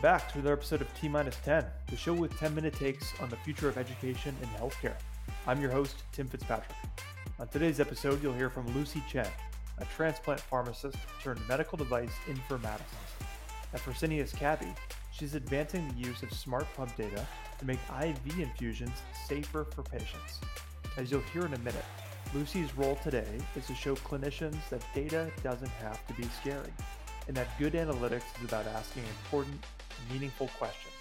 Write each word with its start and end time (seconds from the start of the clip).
welcome 0.00 0.18
back 0.20 0.30
to 0.32 0.38
another 0.38 0.52
episode 0.52 0.80
of 0.80 1.00
T 1.00 1.08
Minus 1.08 1.36
10, 1.44 1.64
the 1.88 1.96
show 1.96 2.14
with 2.14 2.32
10 2.38 2.54
minute 2.54 2.72
takes 2.74 3.12
on 3.20 3.28
the 3.30 3.36
future 3.38 3.68
of 3.68 3.76
education 3.76 4.32
and 4.40 4.50
healthcare. 4.52 4.94
I'm 5.44 5.60
your 5.60 5.72
host, 5.72 6.04
Tim 6.12 6.28
Fitzpatrick. 6.28 6.76
On 7.40 7.48
today's 7.48 7.80
episode, 7.80 8.22
you'll 8.22 8.34
hear 8.34 8.48
from 8.48 8.72
Lucy 8.76 9.02
Chen, 9.10 9.26
a 9.78 9.84
transplant 9.86 10.38
pharmacist 10.38 10.96
turned 11.20 11.40
medical 11.48 11.76
device 11.76 12.12
informaticist. 12.28 13.24
At 13.74 13.80
Fresenius 13.80 14.32
Kabi, 14.36 14.72
she's 15.10 15.34
advancing 15.34 15.88
the 15.88 16.06
use 16.06 16.22
of 16.22 16.32
smart 16.32 16.68
pump 16.76 16.94
data 16.94 17.26
to 17.58 17.66
make 17.66 17.80
IV 18.00 18.38
infusions 18.38 19.02
safer 19.26 19.64
for 19.64 19.82
patients. 19.82 20.38
As 20.96 21.10
you'll 21.10 21.22
hear 21.32 21.44
in 21.44 21.54
a 21.54 21.58
minute, 21.58 21.84
Lucy's 22.34 22.72
role 22.76 22.96
today 23.02 23.38
is 23.56 23.66
to 23.66 23.74
show 23.74 23.96
clinicians 23.96 24.68
that 24.70 24.84
data 24.94 25.28
doesn't 25.42 25.72
have 25.82 26.06
to 26.06 26.14
be 26.14 26.28
scary 26.40 26.72
and 27.28 27.36
that 27.36 27.46
good 27.58 27.74
analytics 27.74 28.24
is 28.38 28.44
about 28.48 28.66
asking 28.68 29.04
important, 29.04 29.62
meaningful 30.12 30.48
questions. 30.58 30.94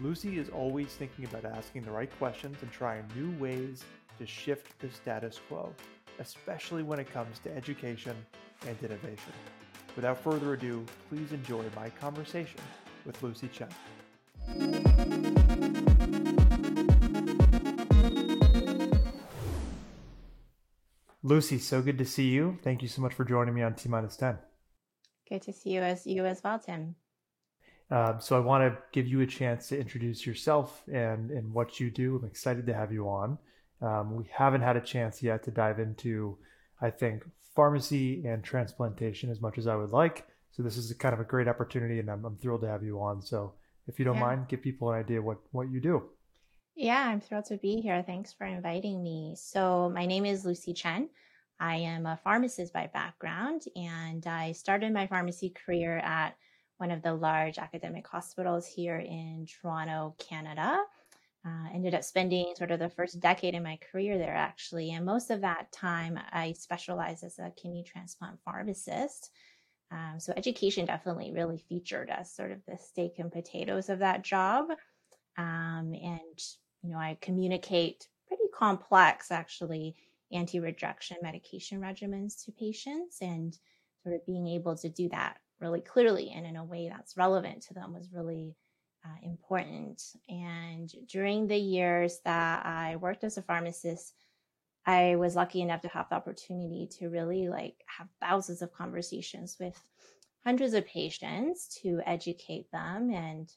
Lucy 0.00 0.38
is 0.38 0.48
always 0.48 0.88
thinking 0.88 1.24
about 1.24 1.44
asking 1.44 1.82
the 1.82 1.90
right 1.90 2.10
questions 2.18 2.56
and 2.62 2.70
trying 2.72 3.04
new 3.14 3.30
ways 3.38 3.84
to 4.18 4.26
shift 4.26 4.78
the 4.80 4.90
status 4.90 5.40
quo, 5.48 5.72
especially 6.18 6.82
when 6.82 6.98
it 6.98 7.12
comes 7.12 7.38
to 7.40 7.54
education 7.54 8.16
and 8.66 8.76
innovation. 8.82 9.32
Without 9.96 10.18
further 10.18 10.54
ado, 10.54 10.84
please 11.08 11.32
enjoy 11.32 11.64
my 11.76 11.90
conversation 11.90 12.60
with 13.04 13.22
Lucy 13.22 13.48
Chen. 13.48 13.68
Lucy, 21.22 21.58
so 21.58 21.80
good 21.82 21.98
to 21.98 22.04
see 22.04 22.30
you. 22.30 22.58
Thank 22.62 22.82
you 22.82 22.88
so 22.88 23.00
much 23.00 23.14
for 23.14 23.24
joining 23.24 23.54
me 23.54 23.62
on 23.62 23.74
T 23.74 23.88
minus 23.88 24.16
10. 24.16 24.38
Good 25.28 25.42
to 25.42 25.52
see 25.52 25.70
you 25.70 25.80
as 25.80 26.06
you 26.06 26.26
as 26.26 26.42
well, 26.42 26.58
Tim. 26.58 26.96
Um, 27.90 28.20
so 28.20 28.36
I 28.36 28.40
want 28.40 28.62
to 28.72 28.78
give 28.92 29.06
you 29.06 29.20
a 29.20 29.26
chance 29.26 29.68
to 29.68 29.78
introduce 29.78 30.26
yourself 30.26 30.82
and 30.90 31.30
and 31.30 31.52
what 31.52 31.78
you 31.80 31.90
do. 31.90 32.16
I'm 32.16 32.28
excited 32.28 32.66
to 32.66 32.74
have 32.74 32.92
you 32.92 33.08
on. 33.08 33.38
Um, 33.80 34.14
we 34.14 34.24
haven't 34.32 34.62
had 34.62 34.76
a 34.76 34.80
chance 34.80 35.22
yet 35.22 35.42
to 35.44 35.50
dive 35.50 35.80
into, 35.80 36.38
I 36.80 36.90
think, 36.90 37.24
pharmacy 37.54 38.24
and 38.24 38.42
transplantation 38.42 39.30
as 39.30 39.40
much 39.40 39.58
as 39.58 39.66
I 39.66 39.76
would 39.76 39.90
like. 39.90 40.26
So 40.52 40.62
this 40.62 40.76
is 40.76 40.90
a 40.90 40.94
kind 40.94 41.14
of 41.14 41.20
a 41.20 41.24
great 41.24 41.48
opportunity, 41.48 41.98
and 41.98 42.10
I'm, 42.10 42.24
I'm 42.24 42.36
thrilled 42.36 42.60
to 42.60 42.68
have 42.68 42.84
you 42.84 43.00
on. 43.00 43.22
So 43.22 43.54
if 43.88 43.98
you 43.98 44.04
don't 44.04 44.16
yeah. 44.16 44.20
mind, 44.20 44.48
give 44.48 44.62
people 44.62 44.90
an 44.90 44.98
idea 44.98 45.20
what 45.20 45.38
what 45.50 45.70
you 45.70 45.80
do. 45.80 46.02
Yeah, 46.74 47.06
I'm 47.06 47.20
thrilled 47.20 47.46
to 47.46 47.58
be 47.58 47.80
here. 47.80 48.02
Thanks 48.02 48.32
for 48.32 48.46
inviting 48.46 49.02
me. 49.02 49.34
So 49.36 49.90
my 49.92 50.06
name 50.06 50.24
is 50.24 50.44
Lucy 50.44 50.72
Chen. 50.72 51.08
I 51.60 51.76
am 51.76 52.06
a 52.06 52.18
pharmacist 52.24 52.72
by 52.72 52.88
background, 52.92 53.64
and 53.76 54.26
I 54.26 54.52
started 54.52 54.92
my 54.92 55.06
pharmacy 55.06 55.50
career 55.50 55.98
at 55.98 56.36
one 56.78 56.90
of 56.90 57.02
the 57.02 57.14
large 57.14 57.58
academic 57.58 58.06
hospitals 58.06 58.66
here 58.66 58.98
in 58.98 59.46
Toronto, 59.46 60.14
Canada. 60.18 60.78
Uh, 61.44 61.74
ended 61.74 61.92
up 61.92 62.04
spending 62.04 62.54
sort 62.56 62.70
of 62.70 62.78
the 62.78 62.88
first 62.88 63.18
decade 63.18 63.54
in 63.54 63.64
my 63.64 63.76
career 63.90 64.16
there, 64.16 64.34
actually. 64.34 64.92
And 64.92 65.04
most 65.04 65.30
of 65.30 65.40
that 65.40 65.72
time, 65.72 66.18
I 66.30 66.52
specialized 66.52 67.24
as 67.24 67.40
a 67.40 67.50
kidney 67.60 67.82
transplant 67.84 68.38
pharmacist. 68.44 69.30
Um, 69.90 70.20
so 70.20 70.32
education 70.36 70.86
definitely 70.86 71.32
really 71.32 71.58
featured 71.68 72.10
as 72.10 72.32
sort 72.32 72.52
of 72.52 72.64
the 72.66 72.78
steak 72.78 73.18
and 73.18 73.30
potatoes 73.30 73.88
of 73.88 73.98
that 73.98 74.22
job. 74.22 74.70
Um, 75.36 75.92
and, 75.94 76.38
you 76.82 76.90
know, 76.90 76.98
I 76.98 77.18
communicate 77.20 78.06
pretty 78.28 78.44
complex, 78.56 79.30
actually, 79.30 79.96
anti 80.32 80.60
rejection 80.60 81.16
medication 81.22 81.80
regimens 81.80 82.44
to 82.44 82.52
patients 82.52 83.18
and 83.20 83.58
sort 84.02 84.14
of 84.14 84.24
being 84.26 84.46
able 84.48 84.76
to 84.76 84.88
do 84.88 85.08
that 85.10 85.38
really 85.62 85.80
clearly 85.80 86.32
and 86.34 86.46
in 86.46 86.56
a 86.56 86.64
way 86.64 86.90
that's 86.90 87.16
relevant 87.16 87.62
to 87.62 87.74
them 87.74 87.94
was 87.94 88.12
really 88.12 88.54
uh, 89.04 89.18
important. 89.22 90.02
And 90.28 90.92
during 91.08 91.46
the 91.46 91.56
years 91.56 92.20
that 92.24 92.66
I 92.66 92.96
worked 92.96 93.24
as 93.24 93.38
a 93.38 93.42
pharmacist, 93.42 94.14
I 94.84 95.16
was 95.16 95.36
lucky 95.36 95.60
enough 95.62 95.80
to 95.82 95.88
have 95.88 96.08
the 96.08 96.16
opportunity 96.16 96.88
to 96.98 97.08
really 97.08 97.48
like 97.48 97.76
have 97.86 98.08
thousands 98.20 98.62
of 98.62 98.72
conversations 98.72 99.56
with 99.60 99.80
hundreds 100.44 100.74
of 100.74 100.86
patients 100.86 101.78
to 101.82 102.00
educate 102.04 102.70
them. 102.72 103.10
And 103.10 103.52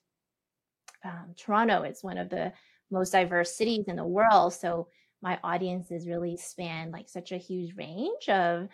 um, 1.04 1.34
Toronto 1.36 1.84
is 1.84 2.04
one 2.04 2.18
of 2.18 2.30
the 2.30 2.54
most 2.92 3.12
diverse 3.12 3.56
cities 3.58 3.86
in 3.88 3.96
the 3.96 4.06
world. 4.06 4.54
So 4.54 4.88
my 5.22 5.40
audiences 5.44 6.08
really 6.08 6.38
span 6.38 6.92
like 6.92 7.10
such 7.10 7.32
a 7.32 7.38
huge 7.38 7.76
range 7.76 8.30
of 8.30 8.68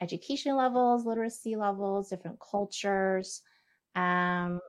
education 0.00 0.56
levels, 0.56 1.06
literacy 1.06 1.56
levels, 1.56 2.08
different 2.10 2.38
cultures. 2.40 3.42
Um, 3.94 4.60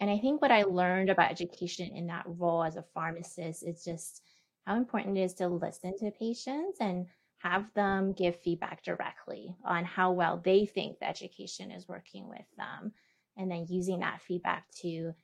and 0.00 0.10
I 0.10 0.18
think 0.18 0.42
what 0.42 0.52
I 0.52 0.64
learned 0.64 1.10
about 1.10 1.30
education 1.30 1.90
in 1.94 2.06
that 2.08 2.24
role 2.26 2.62
as 2.62 2.76
a 2.76 2.84
pharmacist 2.94 3.66
is 3.66 3.82
just 3.84 4.22
how 4.66 4.76
important 4.76 5.16
it 5.16 5.22
is 5.22 5.34
to 5.34 5.48
listen 5.48 5.96
to 5.98 6.10
patients 6.10 6.78
and 6.80 7.06
have 7.38 7.72
them 7.74 8.12
give 8.12 8.40
feedback 8.40 8.82
directly 8.82 9.54
on 9.64 9.84
how 9.84 10.12
well 10.12 10.40
they 10.44 10.66
think 10.66 10.98
the 10.98 11.08
education 11.08 11.70
is 11.70 11.88
working 11.88 12.28
with 12.28 12.46
them. 12.56 12.92
And 13.38 13.50
then 13.50 13.66
using 13.68 14.00
that 14.00 14.20
feedback 14.22 14.64
to 14.82 15.14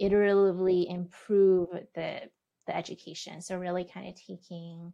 iteratively 0.00 0.90
improve 0.92 1.68
the 1.94 2.22
the 2.66 2.76
education. 2.76 3.40
So 3.40 3.56
really 3.56 3.84
kind 3.84 4.08
of 4.08 4.14
taking 4.14 4.92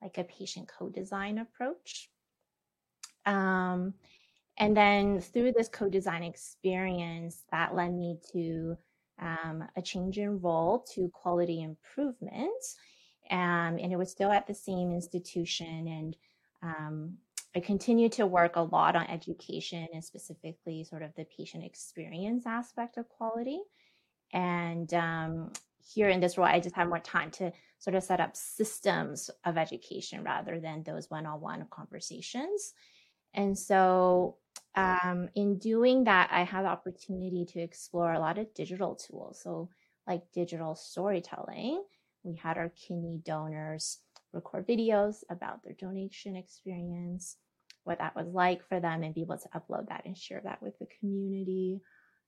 like 0.00 0.16
a 0.16 0.24
patient 0.24 0.68
co-design 0.68 1.38
approach. 1.38 2.08
Um, 3.26 3.94
and 4.58 4.76
then 4.76 5.20
through 5.20 5.52
this 5.52 5.68
co-design 5.68 6.22
experience, 6.22 7.42
that 7.50 7.74
led 7.74 7.92
me 7.92 8.18
to 8.32 8.76
um, 9.20 9.64
a 9.76 9.82
change 9.82 10.18
in 10.18 10.40
role 10.40 10.84
to 10.94 11.10
quality 11.10 11.62
improvement. 11.62 12.64
Um, 13.30 13.78
and 13.78 13.92
it 13.92 13.98
was 13.98 14.10
still 14.10 14.30
at 14.30 14.46
the 14.46 14.54
same 14.54 14.92
institution. 14.92 15.88
And 15.88 16.16
um, 16.62 17.18
I 17.54 17.60
continued 17.60 18.12
to 18.12 18.26
work 18.26 18.56
a 18.56 18.62
lot 18.62 18.96
on 18.96 19.06
education 19.08 19.88
and 19.92 20.04
specifically 20.04 20.84
sort 20.84 21.02
of 21.02 21.14
the 21.16 21.26
patient 21.36 21.64
experience 21.64 22.46
aspect 22.46 22.96
of 22.96 23.08
quality. 23.08 23.60
And 24.32 24.92
um, 24.94 25.52
here 25.94 26.08
in 26.08 26.20
this 26.20 26.36
role, 26.36 26.46
I 26.46 26.60
just 26.60 26.76
have 26.76 26.88
more 26.88 26.98
time 26.98 27.30
to 27.32 27.52
sort 27.78 27.96
of 27.96 28.02
set 28.02 28.20
up 28.20 28.36
systems 28.36 29.30
of 29.44 29.56
education 29.56 30.24
rather 30.24 30.60
than 30.60 30.82
those 30.82 31.10
one 31.10 31.26
on 31.26 31.40
one 31.40 31.66
conversations. 31.70 32.74
And 33.36 33.58
so, 33.58 34.38
um, 34.74 35.28
in 35.34 35.58
doing 35.58 36.04
that, 36.04 36.28
I 36.32 36.42
had 36.44 36.64
the 36.64 36.68
opportunity 36.68 37.46
to 37.52 37.60
explore 37.60 38.12
a 38.12 38.20
lot 38.20 38.38
of 38.38 38.52
digital 38.54 38.96
tools. 38.96 39.40
So, 39.42 39.70
like 40.06 40.22
digital 40.32 40.74
storytelling, 40.74 41.84
we 42.24 42.36
had 42.36 42.58
our 42.58 42.70
kidney 42.70 43.20
donors 43.24 43.98
record 44.32 44.66
videos 44.66 45.22
about 45.30 45.62
their 45.62 45.74
donation 45.74 46.36
experience, 46.36 47.36
what 47.84 47.98
that 47.98 48.16
was 48.16 48.28
like 48.28 48.66
for 48.68 48.80
them, 48.80 49.02
and 49.02 49.14
be 49.14 49.22
able 49.22 49.38
to 49.38 49.48
upload 49.50 49.88
that 49.88 50.04
and 50.06 50.16
share 50.16 50.40
that 50.44 50.62
with 50.62 50.78
the 50.78 50.88
community 51.00 51.80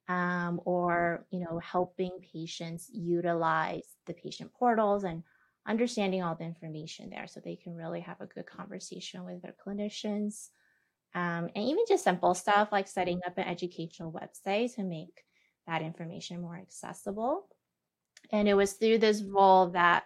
um, 0.09 0.61
or 0.65 1.27
you 1.31 1.41
know 1.41 1.59
helping 1.59 2.11
patients 2.33 2.91
utilize 2.93 3.97
the 4.07 4.15
patient 4.15 4.53
portals 4.55 5.05
and 5.05 5.23
understanding 5.67 6.23
all 6.23 6.35
the 6.35 6.45
information 6.45 7.11
there 7.11 7.27
so 7.27 7.41
they 7.41 7.57
can 7.57 7.75
really 7.75 8.01
have 8.01 8.21
a 8.21 8.27
good 8.27 8.47
conversation 8.47 9.25
with 9.25 9.43
their 9.43 9.55
clinicians 9.67 10.49
um, 11.15 11.49
and 11.55 11.65
even 11.65 11.85
just 11.89 12.05
simple 12.05 12.35
stuff 12.35 12.69
like 12.71 12.89
setting 12.89 13.21
up 13.27 13.39
an 13.39 13.49
educational 13.49 14.13
website 14.13 14.75
to 14.75 14.83
make 14.85 15.25
that 15.67 15.83
information 15.83 16.41
more 16.41 16.57
accessible. 16.57 17.47
And 18.31 18.49
it 18.49 18.55
was 18.55 18.75
through 18.75 18.99
this 18.99 19.23
role 19.23 19.71
that 19.71 20.05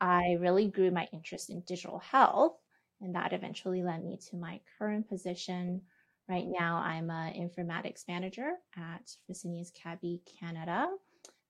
i 0.00 0.36
really 0.40 0.66
grew 0.66 0.90
my 0.90 1.06
interest 1.12 1.48
in 1.48 1.60
digital 1.60 2.00
health 2.00 2.56
and 3.02 3.14
that 3.14 3.32
eventually 3.32 3.82
led 3.82 4.04
me 4.04 4.18
to 4.30 4.36
my 4.36 4.60
current 4.78 5.08
position. 5.08 5.82
Right 6.28 6.46
now, 6.46 6.76
I'm 6.76 7.10
an 7.10 7.34
informatics 7.34 8.06
manager 8.08 8.52
at 8.76 9.10
Fresenius 9.28 9.72
Kabi 9.72 10.20
Canada, 10.38 10.88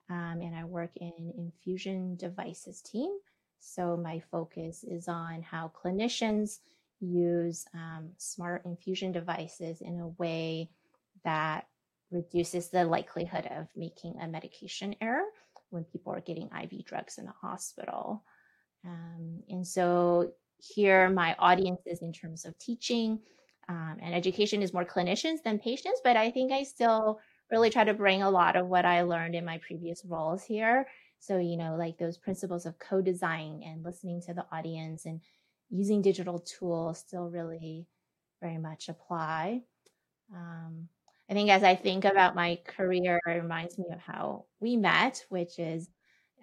um, 0.08 0.40
and 0.40 0.56
I 0.56 0.64
work 0.64 0.90
in 0.96 1.32
infusion 1.36 2.16
devices 2.16 2.80
team. 2.80 3.10
So 3.60 3.96
my 3.96 4.20
focus 4.30 4.82
is 4.82 5.08
on 5.08 5.42
how 5.42 5.70
clinicians 5.72 6.58
use 7.04 7.66
um, 7.74 8.10
smart 8.16 8.64
infusion 8.64 9.12
devices 9.12 9.80
in 9.80 10.00
a 10.00 10.08
way 10.08 10.70
that 11.24 11.66
reduces 12.10 12.68
the 12.68 12.84
likelihood 12.84 13.46
of 13.46 13.68
making 13.76 14.14
a 14.20 14.28
medication 14.28 14.94
error 15.00 15.24
when 15.70 15.84
people 15.84 16.12
are 16.12 16.20
getting 16.20 16.48
IV 16.62 16.84
drugs 16.84 17.18
in 17.18 17.24
the 17.24 17.32
hospital. 17.32 18.22
Um, 18.84 19.42
and 19.48 19.66
so 19.66 20.32
here, 20.58 21.08
my 21.10 21.34
audience 21.38 21.80
is 21.86 22.02
in 22.02 22.12
terms 22.12 22.44
of 22.44 22.58
teaching 22.58 23.20
um, 23.68 23.96
and 24.00 24.14
education 24.14 24.62
is 24.62 24.74
more 24.74 24.84
clinicians 24.84 25.42
than 25.44 25.58
patients, 25.58 26.00
but 26.02 26.16
I 26.16 26.30
think 26.30 26.52
I 26.52 26.64
still 26.64 27.20
really 27.50 27.70
try 27.70 27.84
to 27.84 27.94
bring 27.94 28.22
a 28.22 28.30
lot 28.30 28.56
of 28.56 28.66
what 28.66 28.84
I 28.84 29.02
learned 29.02 29.34
in 29.34 29.44
my 29.44 29.58
previous 29.58 30.04
roles 30.04 30.42
here. 30.42 30.86
So, 31.20 31.38
you 31.38 31.56
know, 31.56 31.76
like 31.76 31.98
those 31.98 32.18
principles 32.18 32.66
of 32.66 32.78
co 32.78 33.00
design 33.00 33.62
and 33.64 33.84
listening 33.84 34.20
to 34.22 34.34
the 34.34 34.44
audience 34.50 35.06
and 35.06 35.20
using 35.72 36.02
digital 36.02 36.38
tools 36.38 36.98
still 36.98 37.28
really 37.30 37.86
very 38.40 38.58
much 38.58 38.88
apply. 38.88 39.62
Um, 40.34 40.88
I 41.30 41.34
think 41.34 41.50
as 41.50 41.62
I 41.62 41.74
think 41.74 42.04
about 42.04 42.34
my 42.34 42.58
career, 42.66 43.18
it 43.26 43.30
reminds 43.30 43.78
me 43.78 43.86
of 43.92 43.98
how 44.00 44.44
we 44.60 44.76
met, 44.76 45.24
which 45.30 45.58
is 45.58 45.88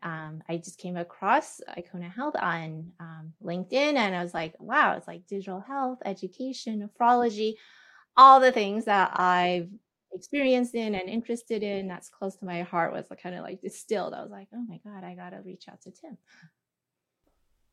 um, 0.02 0.42
I 0.50 0.58
just 0.58 0.80
came 0.80 0.98
across 0.98 1.62
Ikona 1.78 2.12
Health 2.12 2.36
on 2.42 2.92
um, 3.00 3.34
LinkedIn 3.44 3.96
and 3.96 4.16
I 4.16 4.24
was 4.24 4.34
like, 4.34 4.56
wow, 4.60 4.96
it's 4.96 5.08
like 5.08 5.28
digital 5.28 5.60
health, 5.60 6.00
education, 6.06 6.82
nephrology, 6.82 7.54
all 8.18 8.40
the 8.40 8.52
things 8.52 8.86
that 8.86 9.12
I've 9.20 9.70
experienced 10.14 10.74
in 10.74 10.96
and 10.96 11.08
interested 11.08 11.64
in 11.64 11.88
that's 11.88 12.10
close 12.10 12.36
to 12.38 12.46
my 12.46 12.64
heart 12.64 12.94
was 12.94 13.06
kind 13.22 13.36
of 13.36 13.44
like 13.44 13.62
distilled. 13.62 14.14
I 14.14 14.22
was 14.22 14.32
like, 14.32 14.48
oh 14.54 14.66
my 14.68 14.80
God, 14.84 15.04
I 15.04 15.14
got 15.16 15.32
to 15.32 15.42
reach 15.42 15.66
out 15.70 15.82
to 15.82 15.92
Tim. 15.92 16.18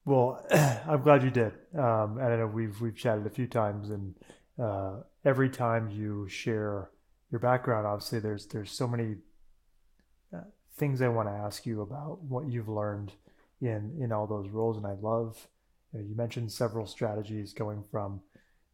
Well, 0.06 0.42
I'm 0.88 1.02
glad 1.02 1.22
you 1.24 1.30
did. 1.30 1.52
Um, 1.76 2.18
and 2.18 2.32
I 2.32 2.36
know 2.36 2.46
we've, 2.46 2.80
we've 2.80 2.96
chatted 2.96 3.26
a 3.26 3.30
few 3.30 3.46
times 3.46 3.90
and 3.90 4.14
uh, 4.58 5.00
every 5.24 5.50
time 5.50 5.90
you 5.90 6.28
share 6.28 6.90
your 7.30 7.40
background, 7.40 7.86
obviously 7.86 8.20
there's, 8.20 8.46
there's 8.46 8.70
so 8.70 8.86
many 8.86 9.16
uh, 10.32 10.42
things 10.78 11.02
I 11.02 11.08
want 11.08 11.28
to 11.28 11.32
ask 11.32 11.66
you 11.66 11.82
about 11.82 12.22
what 12.22 12.48
you've 12.48 12.68
learned 12.68 13.12
in, 13.60 13.98
in 14.00 14.12
all 14.12 14.26
those 14.26 14.48
roles. 14.48 14.76
And 14.78 14.86
I 14.86 14.94
love, 15.02 15.48
you, 15.92 15.98
know, 15.98 16.06
you 16.08 16.14
mentioned 16.14 16.50
several 16.52 16.86
strategies 16.86 17.52
going 17.52 17.82
from 17.90 18.20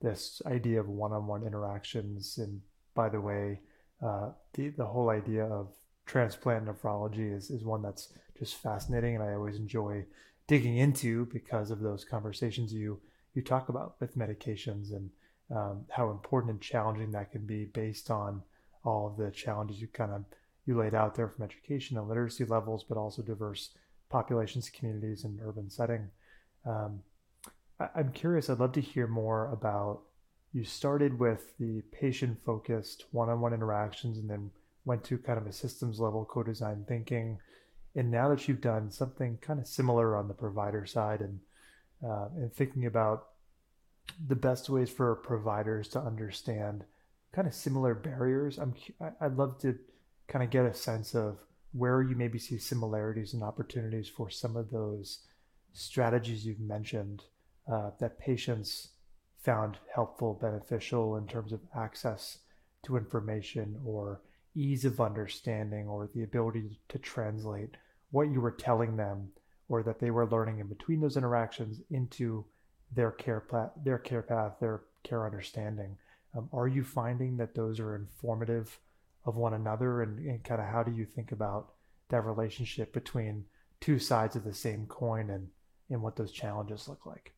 this 0.01 0.43
idea 0.47 0.81
of 0.81 0.89
one-on-one 0.89 1.45
interactions 1.45 2.39
and 2.39 2.61
by 2.95 3.09
the 3.09 3.21
way, 3.21 3.61
uh, 4.03 4.31
the 4.55 4.69
the 4.71 4.85
whole 4.85 5.11
idea 5.11 5.45
of 5.45 5.69
transplant 6.07 6.67
nephrology 6.67 7.35
is 7.35 7.51
is 7.51 7.65
one 7.65 7.83
that's 7.83 8.13
just 8.39 8.57
fascinating, 8.57 9.15
and 9.15 9.25
I 9.25 9.35
always 9.35 9.57
enjoy 9.57 10.05
digging 10.47 10.77
into 10.77 11.27
because 11.27 11.71
of 11.71 11.81
those 11.81 12.05
conversations 12.05 12.73
you 12.73 13.01
you 13.35 13.43
talk 13.43 13.69
about 13.69 13.97
with 14.01 14.17
medications 14.17 14.93
and 14.93 15.11
um, 15.55 15.85
how 15.91 16.11
important 16.11 16.51
and 16.51 16.61
challenging 16.61 17.11
that 17.13 17.33
can 17.33 17.47
be 17.47 17.65
based 17.65 18.11
on 18.11 18.43
all 18.85 19.07
of 19.07 19.17
the 19.17 19.31
challenges 19.31 19.81
you 19.81 19.89
kind 19.89 20.13
of 20.13 20.25
you 20.67 20.79
laid 20.79 20.95
out 20.95 21.15
there 21.15 21.29
from 21.29 21.45
education 21.45 21.99
and 21.99 22.09
literacy 22.09 22.45
levels, 22.45 22.85
but 22.89 22.97
also 22.97 23.23
diverse 23.23 23.71
populations, 24.11 24.71
communities, 24.71 25.25
and 25.25 25.41
urban 25.43 25.69
setting. 25.69 26.09
Um, 26.65 27.01
I, 27.81 27.89
I'm 27.97 28.13
curious. 28.13 28.49
I'd 28.49 28.61
love 28.61 28.73
to 28.73 28.81
hear 28.81 29.07
more 29.07 29.51
about 29.51 30.03
you 30.53 30.65
started 30.65 31.19
with 31.19 31.57
the 31.59 31.83
patient 31.93 32.39
focused 32.45 33.07
one 33.11 33.29
on 33.29 33.41
one 33.41 33.55
interactions 33.55 34.19
and 34.19 34.29
then 34.29 34.51
went 34.85 35.03
to 35.05 35.19
kind 35.19 35.39
of 35.39 35.47
a 35.47 35.53
systems 35.53 35.99
level 35.99 36.25
co 36.25 36.43
design 36.43 36.85
thinking. 36.87 37.39
And 37.95 38.11
now 38.11 38.29
that 38.31 38.49
you've 38.49 38.61
done 38.61 38.91
something 38.91 39.39
kind 39.41 39.61
of 39.61 39.67
similar 39.67 40.17
on 40.17 40.29
the 40.29 40.35
provider 40.35 40.87
side 40.87 41.21
and, 41.21 41.41
uh, 42.05 42.29
and 42.37 42.53
thinking 42.53 42.87
about 42.87 43.29
the 44.27 44.37
best 44.37 44.69
ways 44.71 44.91
for 44.91 45.15
providers 45.17 45.89
to 45.89 46.01
understand 46.01 46.85
kind 47.33 47.47
of 47.47 47.55
similar 47.55 47.95
barriers, 47.95 48.59
I'm, 48.59 48.75
I'd 49.21 49.37
love 49.37 49.59
to 49.61 49.79
kind 50.29 50.43
of 50.43 50.51
get 50.51 50.65
a 50.65 50.75
sense 50.75 51.15
of 51.15 51.39
where 51.73 52.03
you 52.03 52.15
maybe 52.15 52.39
see 52.39 52.59
similarities 52.59 53.35
and 53.35 53.43
opportunities 53.43 54.09
for 54.09 54.31
some 54.31 54.57
of 54.57 54.71
those 54.71 55.21
strategies 55.73 56.45
you've 56.45 56.61
mentioned 56.61 57.25
uh, 57.71 57.91
that 57.99 58.19
patients 58.19 58.89
found 59.43 59.79
helpful, 59.95 60.39
beneficial 60.41 61.17
in 61.17 61.27
terms 61.27 61.53
of 61.53 61.61
access 61.77 62.39
to 62.85 62.97
information 62.97 63.81
or 63.85 64.21
ease 64.55 64.85
of 64.85 65.01
understanding 65.01 65.89
or 65.89 66.09
the 66.15 66.23
ability 66.23 66.79
to 66.89 66.99
translate 66.99 67.77
what 68.11 68.31
you 68.31 68.41
were 68.41 68.51
telling 68.51 68.97
them 68.97 69.29
or 69.69 69.83
that 69.83 69.99
they 69.99 70.11
were 70.11 70.29
learning 70.29 70.59
in 70.59 70.67
between 70.67 71.01
those 71.01 71.17
interactions 71.17 71.81
into 71.91 72.45
their 72.95 73.11
care 73.11 73.41
path, 73.41 73.71
their 73.85 73.99
care 73.99 74.23
path, 74.23 74.53
their 74.61 74.83
care 75.03 75.25
understanding. 75.25 75.97
Um, 76.37 76.49
are 76.53 76.69
you 76.69 76.85
finding 76.85 77.37
that 77.39 77.55
those 77.55 77.81
are 77.81 77.95
informative 77.95 78.79
of 79.25 79.37
one 79.37 79.55
another, 79.55 80.03
and, 80.03 80.19
and 80.27 80.43
kind 80.43 80.61
of 80.61 80.67
how 80.67 80.83
do 80.83 80.91
you 80.91 81.05
think 81.05 81.33
about 81.33 81.73
that 82.09 82.25
relationship 82.25 82.93
between 82.93 83.45
two 83.81 83.99
sides 83.99 84.37
of 84.37 84.45
the 84.45 84.55
same 84.55 84.87
coin 84.87 85.31
and 85.31 85.49
and 85.91 86.03
what 86.03 86.17
those 86.17 86.33
challenges 86.33 86.89
look 86.89 87.05
like? 87.07 87.33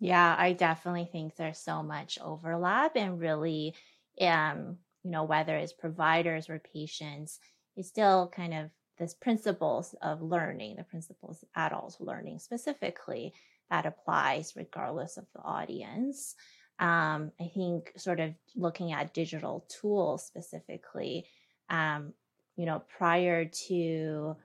Yeah, 0.00 0.34
I 0.38 0.52
definitely 0.54 1.08
think 1.10 1.36
there's 1.36 1.58
so 1.58 1.82
much 1.82 2.18
overlap 2.20 2.96
and 2.96 3.20
really, 3.20 3.74
um, 4.20 4.78
you 5.04 5.10
know, 5.10 5.24
whether 5.24 5.56
it's 5.56 5.72
providers 5.72 6.48
or 6.48 6.58
patients, 6.58 7.38
it's 7.76 7.88
still 7.88 8.32
kind 8.34 8.54
of 8.54 8.70
this 8.98 9.14
principles 9.14 9.94
of 10.02 10.22
learning, 10.22 10.76
the 10.76 10.84
principles 10.84 11.42
of 11.42 11.48
adult 11.56 11.96
learning 12.00 12.38
specifically 12.38 13.32
that 13.70 13.86
applies 13.86 14.54
regardless 14.56 15.16
of 15.16 15.26
the 15.34 15.42
audience. 15.42 16.34
Um, 16.78 17.32
I 17.40 17.50
think 17.54 17.92
sort 17.96 18.20
of 18.20 18.34
looking 18.56 18.92
at 18.92 19.14
digital 19.14 19.66
tools 19.68 20.24
specifically, 20.24 21.26
um, 21.70 22.12
you 22.56 22.66
know, 22.66 22.82
prior 22.96 23.44
to 23.68 24.36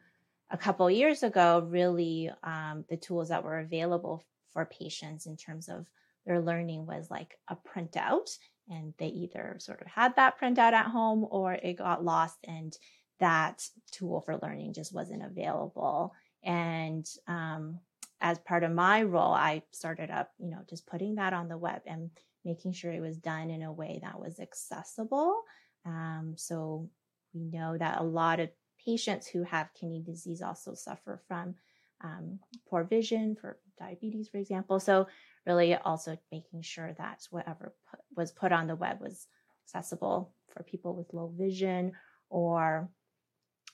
a 0.51 0.57
couple 0.57 0.89
years 0.89 1.23
ago, 1.23 1.65
really 1.67 2.31
um, 2.44 2.85
the 2.89 2.97
tools 2.97 3.29
that 3.29 3.44
were 3.44 3.59
available 3.59 4.23
for 4.51 4.65
patients 4.65 5.25
in 5.25 5.38
terms 5.38 5.69
of 5.69 5.85
their 6.25 6.41
learning 6.41 6.85
was 6.85 7.09
like 7.09 7.38
a 7.47 7.55
printout 7.55 8.29
and 8.69 8.94
they 8.98 9.07
either 9.07 9.56
sort 9.60 9.81
of 9.81 9.88
had 9.88 10.16
that 10.16 10.39
printout 10.39 10.74
at 10.74 10.88
home 10.88 11.25
or 11.30 11.54
it 11.54 11.77
got 11.77 12.04
lost 12.04 12.38
and 12.45 12.77
that 13.19 13.68
tool 13.92 14.21
for 14.21 14.39
learning 14.42 14.74
just 14.74 14.94
wasn't 14.94 15.24
available 15.24 16.13
and 16.44 17.06
um, 17.27 17.80
as 18.21 18.39
part 18.39 18.63
of 18.63 18.71
my 18.71 19.04
role 19.04 19.33
i 19.33 19.62
started 19.71 20.10
up 20.10 20.31
you 20.39 20.50
know 20.50 20.62
just 20.69 20.88
putting 20.88 21.16
that 21.16 21.33
on 21.33 21.48
the 21.48 21.57
web 21.57 21.81
and 21.86 22.10
making 22.45 22.71
sure 22.71 22.92
it 22.92 23.01
was 23.01 23.18
done 23.18 23.50
in 23.50 23.63
a 23.63 23.71
way 23.71 24.00
that 24.01 24.19
was 24.19 24.39
accessible 24.39 25.42
um, 25.86 26.33
so 26.38 26.89
we 27.33 27.42
know 27.45 27.77
that 27.77 28.00
a 28.00 28.04
lot 28.04 28.39
of 28.39 28.50
patients 28.83 29.27
who 29.27 29.44
have 29.44 29.74
kidney 29.74 30.01
disease 30.01 30.42
also 30.42 30.74
suffer 30.74 31.22
from 31.27 31.56
um, 32.04 32.39
poor 32.69 32.83
vision 32.83 33.36
for 33.39 33.60
diabetes, 33.77 34.30
for 34.30 34.38
example. 34.38 34.80
So 34.80 35.07
really 35.45 35.75
also 35.75 36.18
making 36.31 36.62
sure 36.62 36.94
that 36.98 37.27
whatever 37.30 37.74
was 38.15 38.31
put 38.31 38.51
on 38.51 38.67
the 38.67 38.75
web 38.75 39.00
was 39.00 39.27
accessible 39.65 40.33
for 40.53 40.63
people 40.63 40.95
with 40.95 41.13
low 41.13 41.31
vision 41.38 41.91
or 42.29 42.89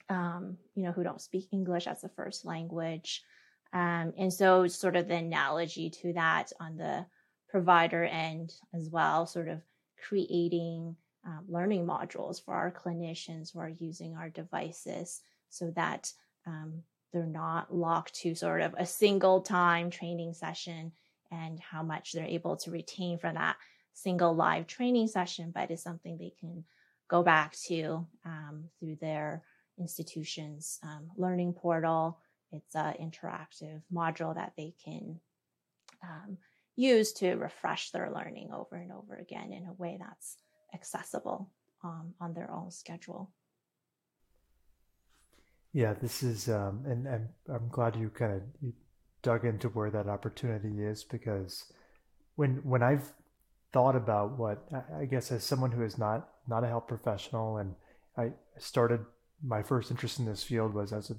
um, 0.10 0.58
you 0.76 0.84
know 0.84 0.92
who 0.92 1.04
don't 1.04 1.22
speak 1.22 1.48
English 1.52 1.88
as 1.88 2.04
a 2.04 2.10
first 2.10 2.46
language. 2.46 3.24
Um, 3.74 4.14
and 4.18 4.32
so 4.32 4.68
sort 4.68 4.96
of 4.96 5.08
the 5.08 5.16
analogy 5.16 5.90
to 6.02 6.14
that 6.14 6.52
on 6.60 6.78
the 6.78 7.06
provider 7.50 8.04
end 8.04 8.54
as 8.74 8.90
well, 8.90 9.26
sort 9.26 9.48
of 9.50 9.62
creating 10.08 10.96
um, 11.26 11.44
learning 11.48 11.86
modules 11.86 12.44
for 12.44 12.54
our 12.54 12.72
clinicians 12.72 13.52
who 13.52 13.60
are 13.60 13.70
using 13.70 14.16
our 14.16 14.30
devices 14.30 15.22
so 15.50 15.72
that 15.76 16.12
um, 16.46 16.84
they're 17.12 17.26
not 17.26 17.74
locked 17.74 18.14
to 18.16 18.36
sort 18.36 18.62
of 18.62 18.76
a 18.78 18.86
single 18.86 19.42
time 19.42 19.90
training 19.90 20.34
session 20.34 20.92
and 21.32 21.60
how 21.60 21.82
much 21.82 22.12
they're 22.12 22.26
able 22.26 22.56
to 22.58 22.72
retain 22.72 23.18
from 23.18 23.36
that 23.36 23.56
single 23.96 24.36
live 24.36 24.68
training 24.68 25.08
session, 25.08 25.52
but 25.56 25.72
it's 25.72 25.82
something 25.82 26.18
they 26.18 26.34
can 26.40 26.64
go 27.08 27.24
back 27.24 27.56
to 27.68 28.06
um, 28.26 28.66
through 28.80 28.98
their 29.02 29.42
institution's 29.80 30.80
um, 30.84 31.10
learning 31.18 31.54
portal. 31.54 32.20
It's 32.52 32.76
an 32.76 32.94
interactive 33.02 33.82
module 33.92 34.36
that 34.36 34.54
they 34.56 34.76
can 34.84 35.20
um, 36.04 36.38
use 36.76 37.14
to 37.14 37.36
refresh 37.36 37.92
their 37.92 38.12
learning 38.12 38.52
over 38.54 38.76
and 38.76 38.92
over 38.92 39.16
again 39.16 39.52
in 39.52 39.66
a 39.66 39.74
way 39.74 39.98
that's 40.00 40.38
accessible 40.74 41.50
um, 41.84 42.14
on 42.20 42.34
their 42.34 42.52
own 42.52 42.72
schedule. 42.72 43.32
Yeah, 45.74 45.94
this 45.94 46.24
is, 46.24 46.48
um, 46.50 46.84
and, 46.86 47.08
and 47.08 47.28
I'm 47.50 47.68
glad 47.70 47.96
you 47.96 48.10
kind 48.10 48.34
of 48.34 48.42
dug 49.22 49.46
into 49.46 49.70
where 49.70 49.90
that 49.90 50.08
opportunity 50.08 50.84
is 50.84 51.04
because 51.04 51.66
when 52.36 52.58
when 52.64 52.84
I've 52.84 53.12
thought 53.76 53.98
about 53.98 54.40
what 54.40 54.66
I 54.98 55.04
guess 55.04 55.34
as 55.34 55.44
someone 55.44 55.72
who 55.72 55.84
is 55.84 55.98
not 55.98 56.30
not 56.48 56.64
a 56.64 56.68
health 56.68 56.88
professional 56.88 57.58
and 57.58 57.76
I 58.18 58.32
started 58.58 59.02
my 59.44 59.62
first 59.62 59.92
interest 59.92 60.18
in 60.18 60.26
this 60.26 60.44
field 60.44 60.74
was 60.74 60.94
as 60.94 61.10
a 61.10 61.16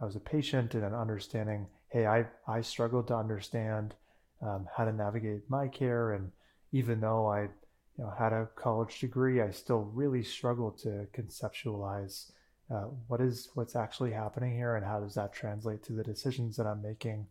I 0.00 0.04
was 0.04 0.14
a 0.14 0.20
patient 0.20 0.74
and 0.74 0.84
an 0.84 0.94
understanding. 0.94 1.66
Hey, 1.88 2.06
I 2.06 2.26
I 2.46 2.60
struggled 2.60 3.08
to 3.08 3.16
understand 3.16 3.94
um, 4.40 4.68
how 4.76 4.84
to 4.84 4.92
navigate 4.92 5.50
my 5.50 5.66
care, 5.66 6.12
and 6.12 6.30
even 6.70 7.00
though 7.00 7.26
I 7.26 7.42
you 7.42 8.04
know 8.04 8.12
had 8.16 8.32
a 8.32 8.48
college 8.54 9.00
degree, 9.00 9.42
I 9.42 9.50
still 9.50 9.90
really 9.92 10.22
struggled 10.22 10.78
to 10.82 11.08
conceptualize 11.12 12.30
uh, 12.70 12.86
what 13.08 13.20
is 13.20 13.48
what's 13.54 13.74
actually 13.74 14.12
happening 14.12 14.54
here 14.54 14.76
and 14.76 14.86
how 14.86 15.00
does 15.00 15.14
that 15.14 15.32
translate 15.32 15.82
to 15.84 15.92
the 15.92 16.04
decisions 16.04 16.56
that 16.56 16.68
I'm 16.68 16.82
making. 16.82 17.26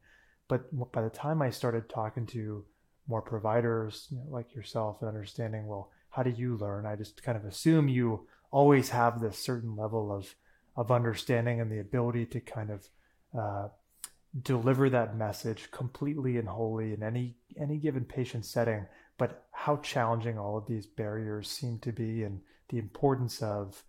But 0.50 0.68
by 0.92 1.02
the 1.02 1.10
time 1.10 1.42
I 1.42 1.50
started 1.50 1.88
talking 1.88 2.26
to 2.28 2.66
more 3.08 3.22
providers 3.22 4.08
you 4.10 4.18
know, 4.18 4.26
like 4.30 4.54
yourself 4.56 4.98
and 5.02 5.08
understanding, 5.08 5.68
well, 5.68 5.92
how 6.10 6.24
do 6.24 6.30
you 6.30 6.58
learn? 6.58 6.86
I 6.86 6.96
just 6.96 7.22
kind 7.24 7.38
of 7.38 7.46
assume 7.46 7.88
you 7.88 8.28
always 8.52 8.90
have 8.90 9.20
this 9.20 9.38
certain 9.38 9.76
level 9.76 10.12
of 10.12 10.36
of 10.78 10.92
understanding 10.92 11.62
and 11.62 11.72
the 11.72 11.80
ability 11.80 12.26
to 12.26 12.40
kind 12.42 12.70
of 12.70 12.90
uh, 13.38 13.68
deliver 14.42 14.90
that 14.90 15.16
message 15.16 15.72
completely 15.72 16.38
and 16.38 16.48
wholly 16.48 16.94
in 16.94 17.04
any 17.04 17.36
any 17.60 17.78
given 17.78 18.06
patient 18.06 18.46
setting. 18.46 18.86
But 19.18 19.46
how 19.52 19.78
challenging 19.78 20.38
all 20.38 20.58
of 20.58 20.68
these 20.68 20.86
barriers 20.86 21.50
seem 21.50 21.80
to 21.80 21.92
be, 21.92 22.24
and 22.24 22.42
the 22.70 22.78
importance 22.78 23.42
of 23.42 23.84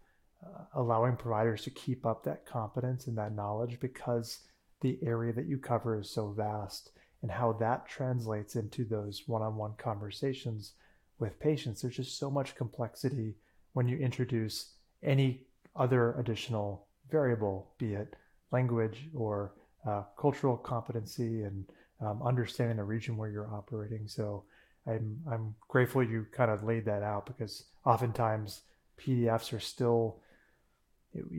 uh, 0.45 0.65
allowing 0.75 1.17
providers 1.17 1.63
to 1.63 1.71
keep 1.71 2.07
up 2.07 2.23
that 2.25 2.47
competence 2.47 3.07
and 3.07 3.19
that 3.19 3.35
knowledge 3.35 3.81
because 3.81 4.41
the 4.81 4.99
area 5.03 5.33
that 5.33 5.47
you 5.47 5.59
cover 5.59 5.99
is 5.99 6.11
so 6.11 6.29
vast 6.29 6.91
and 7.27 7.33
how 7.33 7.53
that 7.53 7.89
translates 7.89 8.55
into 8.55 8.85
those 8.85 9.25
one-on-one 9.27 9.73
conversations 9.79 10.75
with 11.19 11.41
patients 11.41 11.83
there's 11.83 11.97
just 11.97 12.21
so 12.21 12.31
much 12.31 12.55
complexity 12.55 13.35
when 13.73 13.89
you 13.89 13.99
introduce 13.99 14.75
any 15.03 15.43
other 15.75 16.15
additional 16.21 16.87
variable 17.11 17.73
be 17.79 17.95
it 17.95 18.15
language 18.53 19.09
or 19.13 19.55
uh, 19.89 20.05
cultural 20.17 20.57
competency 20.57 21.43
and 21.43 21.65
um, 22.01 22.23
understanding 22.23 22.77
the 22.77 22.85
region 22.85 23.17
where 23.17 23.29
you're 23.29 23.53
operating 23.53 24.07
so 24.07 24.45
I'm, 24.87 25.19
I'm 25.29 25.57
grateful 25.67 26.05
you 26.05 26.27
kind 26.31 26.53
of 26.53 26.63
laid 26.63 26.85
that 26.85 27.03
out 27.03 27.27
because 27.27 27.65
oftentimes 27.85 28.61
pdfs 29.01 29.53
are 29.53 29.59
still 29.59 30.21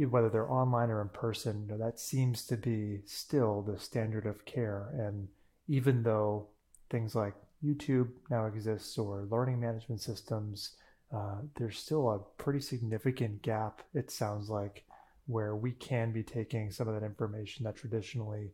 whether 0.09 0.29
they're 0.29 0.51
online 0.51 0.89
or 0.89 1.01
in 1.01 1.09
person, 1.09 1.61
you 1.61 1.67
know, 1.67 1.77
that 1.77 1.99
seems 1.99 2.45
to 2.47 2.57
be 2.57 3.01
still 3.05 3.61
the 3.61 3.79
standard 3.79 4.25
of 4.25 4.45
care. 4.45 4.89
And 4.93 5.27
even 5.67 6.03
though 6.03 6.47
things 6.89 7.15
like 7.15 7.33
YouTube 7.63 8.09
now 8.29 8.45
exists 8.45 8.97
or 8.97 9.27
learning 9.29 9.59
management 9.59 10.01
systems, 10.01 10.75
uh, 11.13 11.37
there's 11.55 11.77
still 11.77 12.09
a 12.09 12.19
pretty 12.41 12.59
significant 12.59 13.41
gap, 13.41 13.81
it 13.93 14.11
sounds 14.11 14.49
like, 14.49 14.83
where 15.25 15.55
we 15.55 15.71
can 15.71 16.11
be 16.11 16.23
taking 16.23 16.71
some 16.71 16.87
of 16.87 16.93
that 16.93 17.05
information 17.05 17.65
that 17.65 17.75
traditionally 17.75 18.51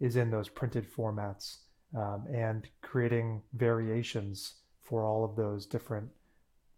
is 0.00 0.16
in 0.16 0.30
those 0.30 0.48
printed 0.48 0.86
formats 0.90 1.58
um, 1.96 2.24
and 2.32 2.68
creating 2.82 3.42
variations 3.54 4.54
for 4.82 5.04
all 5.04 5.24
of 5.24 5.36
those 5.36 5.66
different 5.66 6.08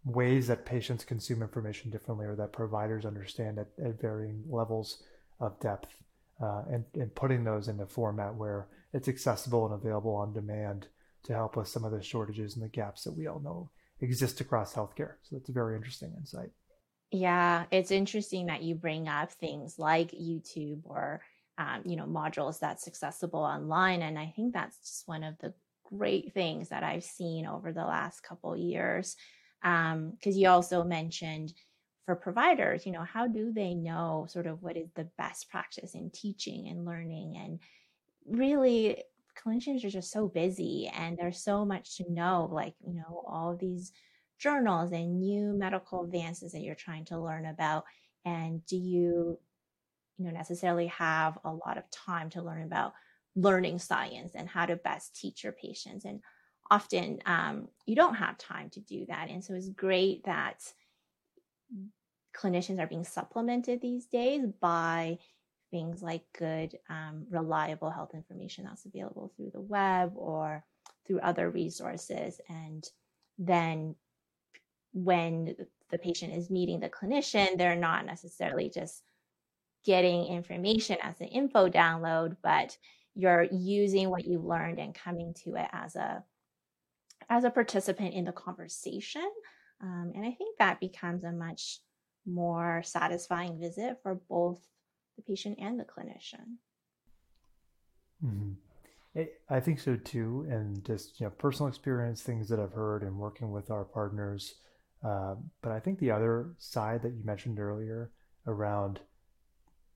ways 0.05 0.47
that 0.47 0.65
patients 0.65 1.03
consume 1.03 1.41
information 1.41 1.91
differently 1.91 2.25
or 2.25 2.35
that 2.35 2.53
providers 2.53 3.05
understand 3.05 3.59
at, 3.59 3.67
at 3.83 3.99
varying 3.99 4.43
levels 4.49 5.03
of 5.39 5.59
depth 5.59 5.93
uh, 6.41 6.63
and, 6.71 6.85
and 6.95 7.13
putting 7.15 7.43
those 7.43 7.67
in 7.67 7.79
a 7.81 7.85
format 7.85 8.33
where 8.33 8.67
it's 8.93 9.07
accessible 9.07 9.65
and 9.65 9.73
available 9.73 10.15
on 10.15 10.33
demand 10.33 10.87
to 11.23 11.33
help 11.33 11.55
with 11.55 11.67
some 11.67 11.83
of 11.83 11.91
the 11.91 12.01
shortages 12.01 12.55
and 12.55 12.63
the 12.63 12.69
gaps 12.69 13.03
that 13.03 13.17
we 13.17 13.27
all 13.27 13.39
know 13.39 13.69
exist 14.01 14.41
across 14.41 14.73
healthcare. 14.73 15.13
So 15.23 15.35
that's 15.35 15.49
a 15.49 15.53
very 15.53 15.75
interesting 15.75 16.13
insight. 16.17 16.49
Yeah, 17.11 17.65
it's 17.71 17.91
interesting 17.91 18.45
that 18.47 18.63
you 18.63 18.75
bring 18.75 19.07
up 19.07 19.31
things 19.31 19.79
like 19.79 20.11
YouTube 20.11 20.81
or 20.85 21.21
um, 21.57 21.81
you 21.85 21.97
know 21.97 22.05
modules 22.05 22.59
that's 22.59 22.87
accessible 22.87 23.41
online, 23.41 24.01
and 24.01 24.17
I 24.17 24.31
think 24.35 24.53
that's 24.53 24.77
just 24.79 25.07
one 25.07 25.23
of 25.23 25.37
the 25.39 25.53
great 25.83 26.33
things 26.33 26.69
that 26.69 26.83
I've 26.83 27.03
seen 27.03 27.45
over 27.45 27.73
the 27.73 27.83
last 27.83 28.21
couple 28.21 28.55
years 28.55 29.15
because 29.61 29.93
um, 29.93 30.13
you 30.23 30.47
also 30.47 30.83
mentioned 30.83 31.53
for 32.05 32.15
providers, 32.15 32.85
you 32.85 32.91
know, 32.91 33.03
how 33.03 33.27
do 33.27 33.51
they 33.51 33.73
know 33.73 34.25
sort 34.29 34.47
of 34.47 34.63
what 34.63 34.77
is 34.77 34.89
the 34.95 35.07
best 35.17 35.49
practice 35.49 35.93
in 35.93 36.09
teaching 36.11 36.67
and 36.67 36.85
learning? 36.85 37.37
And 37.37 37.59
really, 38.27 39.03
clinicians 39.37 39.83
are 39.85 39.89
just 39.89 40.11
so 40.11 40.27
busy 40.27 40.91
and 40.93 41.17
there's 41.17 41.41
so 41.41 41.65
much 41.65 41.97
to 41.97 42.11
know, 42.11 42.49
like, 42.51 42.75
you 42.85 42.93
know, 42.93 43.23
all 43.27 43.55
these 43.55 43.91
journals 44.37 44.91
and 44.91 45.19
new 45.19 45.53
medical 45.53 46.03
advances 46.03 46.51
that 46.51 46.61
you're 46.61 46.75
trying 46.75 47.05
to 47.05 47.19
learn 47.19 47.45
about. 47.45 47.85
And 48.25 48.65
do 48.65 48.77
you, 48.77 49.39
you 50.17 50.25
know, 50.25 50.31
necessarily 50.31 50.87
have 50.87 51.37
a 51.43 51.51
lot 51.51 51.77
of 51.77 51.89
time 51.91 52.29
to 52.31 52.41
learn 52.41 52.63
about 52.63 52.93
learning 53.35 53.79
science 53.79 54.33
and 54.35 54.47
how 54.49 54.65
to 54.65 54.75
best 54.75 55.15
teach 55.15 55.43
your 55.43 55.53
patients? 55.53 56.05
And 56.05 56.21
often 56.69 57.19
um, 57.25 57.67
you 57.85 57.95
don't 57.95 58.15
have 58.15 58.37
time 58.37 58.69
to 58.71 58.79
do 58.79 59.05
that. 59.07 59.29
And 59.29 59.43
so 59.43 59.53
it's 59.53 59.69
great 59.69 60.23
that 60.25 60.61
clinicians 62.35 62.79
are 62.79 62.87
being 62.87 63.03
supplemented 63.03 63.81
these 63.81 64.05
days 64.05 64.45
by 64.61 65.17
things 65.71 66.01
like 66.01 66.23
good, 66.37 66.77
um, 66.89 67.25
reliable 67.29 67.89
health 67.89 68.11
information 68.13 68.65
that's 68.65 68.85
available 68.85 69.31
through 69.35 69.51
the 69.53 69.61
web 69.61 70.13
or 70.15 70.63
through 71.05 71.19
other 71.19 71.49
resources. 71.49 72.39
And 72.49 72.87
then 73.37 73.95
when 74.93 75.55
the 75.89 75.97
patient 75.97 76.33
is 76.33 76.49
meeting 76.49 76.79
the 76.79 76.89
clinician, 76.89 77.57
they're 77.57 77.75
not 77.75 78.05
necessarily 78.05 78.69
just 78.69 79.03
getting 79.85 80.25
information 80.25 80.97
as 81.01 81.19
an 81.21 81.27
info 81.27 81.69
download, 81.69 82.35
but 82.43 82.77
you're 83.15 83.47
using 83.51 84.09
what 84.09 84.25
you've 84.25 84.45
learned 84.45 84.79
and 84.79 84.93
coming 84.93 85.33
to 85.43 85.55
it 85.55 85.67
as 85.71 85.95
a 85.95 86.23
as 87.29 87.43
a 87.43 87.49
participant 87.49 88.13
in 88.13 88.25
the 88.25 88.31
conversation. 88.31 89.29
Um, 89.81 90.11
and 90.15 90.25
I 90.25 90.31
think 90.31 90.57
that 90.57 90.79
becomes 90.79 91.23
a 91.23 91.31
much 91.31 91.79
more 92.25 92.81
satisfying 92.83 93.59
visit 93.59 93.97
for 94.01 94.15
both 94.29 94.59
the 95.19 95.31
patient 95.31 95.57
and 95.59 95.79
the 95.79 95.83
clinician. 95.83 96.57
Mm-hmm. 98.23 98.53
I 99.49 99.59
think 99.59 99.79
so 99.79 99.95
too, 99.95 100.45
and 100.49 100.85
just 100.85 101.19
you 101.19 101.25
know, 101.25 101.31
personal 101.31 101.67
experience, 101.67 102.21
things 102.21 102.47
that 102.49 102.59
I've 102.59 102.73
heard, 102.73 103.03
and 103.03 103.17
working 103.17 103.51
with 103.51 103.71
our 103.71 103.83
partners. 103.83 104.55
Uh, 105.03 105.35
but 105.61 105.71
I 105.71 105.79
think 105.79 105.99
the 105.99 106.11
other 106.11 106.53
side 106.57 107.01
that 107.01 107.13
you 107.13 107.23
mentioned 107.23 107.59
earlier 107.59 108.11
around 108.45 108.99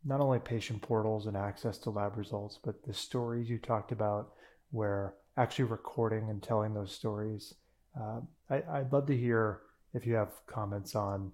not 0.03 0.19
only 0.19 0.39
patient 0.39 0.81
portals 0.81 1.27
and 1.27 1.37
access 1.37 1.77
to 1.79 1.89
lab 1.89 2.17
results, 2.17 2.59
but 2.63 2.83
the 2.83 2.93
stories 2.93 3.49
you 3.49 3.57
talked 3.57 3.91
about, 3.91 4.33
where 4.71 5.13
actually 5.37 5.65
recording 5.65 6.29
and 6.29 6.41
telling 6.41 6.73
those 6.73 6.91
stories. 6.91 7.53
Uh, 7.99 8.21
I, 8.49 8.79
would 8.79 8.91
love 8.91 9.05
to 9.07 9.17
hear 9.17 9.61
if 9.93 10.05
you 10.05 10.15
have 10.15 10.31
comments 10.47 10.95
on 10.95 11.31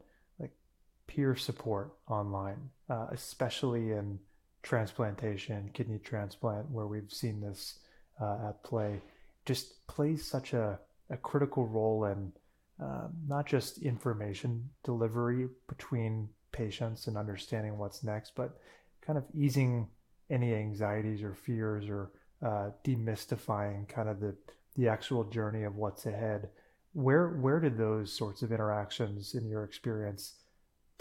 peer 1.10 1.36
support 1.36 1.92
online, 2.08 2.70
uh, 2.88 3.08
especially 3.12 3.92
in 3.94 4.20
transplantation, 4.62 5.72
kidney 5.74 5.98
transplant, 5.98 6.70
where 6.70 6.86
we've 6.86 7.12
seen 7.12 7.42
this 7.42 7.80
uh, 8.22 8.50
at 8.50 8.63
play. 8.63 9.01
Just 9.44 9.88
plays 9.88 10.24
such 10.24 10.54
a, 10.54 10.80
a 11.10 11.18
critical 11.18 11.66
role 11.66 12.06
in 12.06 12.32
um, 12.80 13.12
not 13.28 13.48
just 13.48 13.80
information 13.80 14.70
delivery 14.84 15.50
between 15.68 16.30
patients 16.51 17.08
and 17.08 17.18
understanding 17.18 17.80
what's 17.80 18.04
next, 18.04 18.34
but 18.36 18.60
kind 19.01 19.18
of 19.18 19.25
easing 19.34 19.88
any 20.30 20.54
anxieties 20.54 21.24
or 21.24 21.34
fears 21.34 21.89
or 21.89 22.12
uh, 22.46 22.70
demystifying 22.86 23.89
kind 23.89 24.10
of 24.10 24.20
the 24.20 24.36
the 24.75 24.88
actual 24.88 25.24
journey 25.24 25.63
of 25.63 25.75
what's 25.75 26.06
ahead. 26.06 26.50
Where 26.94 27.30
where 27.30 27.60
did 27.60 27.78
those 27.78 28.13
sorts 28.13 28.44
of 28.44 28.51
interactions 28.51 29.34
in 29.34 29.50
your 29.50 29.63
experience 29.63 30.36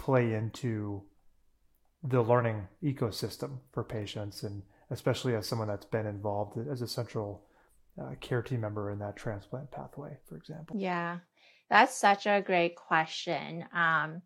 play 0.09 0.33
into 0.33 1.03
the 2.03 2.23
learning 2.23 2.67
ecosystem 2.83 3.59
for 3.73 3.85
patients, 3.85 4.43
and 4.43 4.63
especially 4.89 5.35
as 5.35 5.47
someone 5.47 5.69
that's 5.69 5.85
been 5.85 6.07
involved 6.07 6.57
as 6.73 6.81
a 6.81 6.89
central 6.89 7.45
uh, 8.01 8.15
care 8.19 8.41
team 8.41 8.63
member 8.63 8.91
in 8.91 8.99
that 8.99 9.17
transplant 9.17 9.71
pathway, 9.71 10.17
for 10.27 10.39
example? 10.39 10.75
Yeah, 10.79 11.19
that's 11.69 11.95
such 11.95 12.27
a 12.27 12.41
great 12.41 12.75
question. 12.75 13.67
Um, 13.75 14.23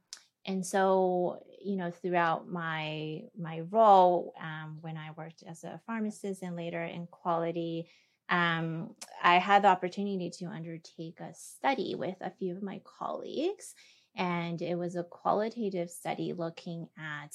and 0.46 0.64
so 0.64 1.42
you 1.60 1.76
know 1.76 1.90
throughout 1.90 2.48
my 2.48 3.22
my 3.38 3.60
role 3.70 4.34
um, 4.40 4.78
when 4.80 4.96
i 4.96 5.10
worked 5.16 5.44
as 5.48 5.62
a 5.62 5.80
pharmacist 5.86 6.42
and 6.42 6.56
later 6.56 6.82
in 6.82 7.06
quality 7.06 7.86
um, 8.28 8.90
i 9.22 9.38
had 9.38 9.62
the 9.62 9.68
opportunity 9.68 10.30
to 10.30 10.46
undertake 10.46 11.20
a 11.20 11.32
study 11.32 11.94
with 11.94 12.16
a 12.20 12.30
few 12.30 12.56
of 12.56 12.62
my 12.62 12.80
colleagues 12.98 13.76
and 14.16 14.60
it 14.60 14.76
was 14.76 14.96
a 14.96 15.04
qualitative 15.04 15.90
study 15.90 16.32
looking 16.32 16.88
at 16.98 17.34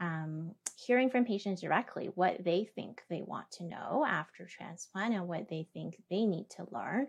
um, 0.00 0.54
hearing 0.76 1.10
from 1.10 1.24
patients 1.24 1.60
directly 1.60 2.10
what 2.14 2.44
they 2.44 2.68
think 2.74 3.02
they 3.08 3.22
want 3.22 3.50
to 3.52 3.64
know 3.64 4.04
after 4.06 4.46
transplant 4.46 5.14
and 5.14 5.26
what 5.26 5.48
they 5.48 5.66
think 5.72 6.00
they 6.10 6.24
need 6.24 6.48
to 6.50 6.68
learn 6.70 7.06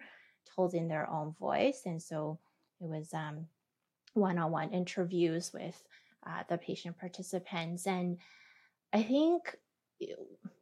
told 0.55 0.73
in 0.73 0.87
their 0.87 1.07
own 1.09 1.35
voice. 1.39 1.83
And 1.85 2.01
so 2.01 2.39
it 2.81 2.87
was 2.87 3.13
um, 3.13 3.45
one-on-one 4.13 4.71
interviews 4.71 5.51
with 5.53 5.81
uh, 6.25 6.43
the 6.49 6.57
patient 6.57 6.97
participants. 6.97 7.87
And 7.87 8.17
i 8.91 9.03
think 9.03 9.55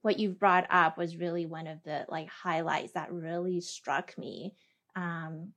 what 0.02 0.20
you've 0.20 0.40
brought 0.40 0.66
up 0.70 0.98
was 0.98 1.18
really 1.18 1.46
one 1.46 1.68
of 1.68 1.78
the 1.84 2.06
like 2.10 2.30
highlights 2.30 2.94
that 2.94 3.12
really 3.12 3.62
struck 3.62 4.18
me 4.18 4.56
um, 4.96 5.54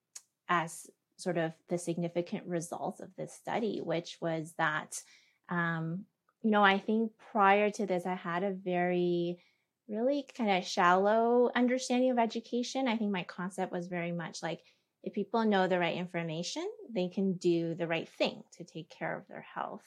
as 0.48 0.90
sort 1.20 1.38
of 1.38 1.52
the 1.68 1.78
significant 1.78 2.46
results 2.46 3.00
of 3.00 3.08
this 3.16 3.32
study 3.34 3.80
which 3.82 4.18
was 4.20 4.54
that 4.58 5.00
um, 5.48 6.04
you 6.42 6.50
know 6.50 6.64
i 6.64 6.78
think 6.78 7.12
prior 7.32 7.70
to 7.70 7.86
this 7.86 8.06
i 8.06 8.14
had 8.14 8.42
a 8.42 8.52
very 8.52 9.38
really 9.88 10.24
kind 10.36 10.50
of 10.50 10.64
shallow 10.64 11.50
understanding 11.54 12.10
of 12.10 12.18
education 12.18 12.88
i 12.88 12.96
think 12.96 13.10
my 13.10 13.24
concept 13.24 13.72
was 13.72 13.88
very 13.88 14.12
much 14.12 14.42
like 14.42 14.60
if 15.02 15.14
people 15.14 15.44
know 15.44 15.66
the 15.66 15.78
right 15.78 15.96
information, 15.96 16.68
they 16.92 17.08
can 17.08 17.34
do 17.34 17.74
the 17.74 17.86
right 17.86 18.08
thing 18.08 18.42
to 18.56 18.64
take 18.64 18.90
care 18.90 19.16
of 19.16 19.26
their 19.28 19.44
health. 19.54 19.84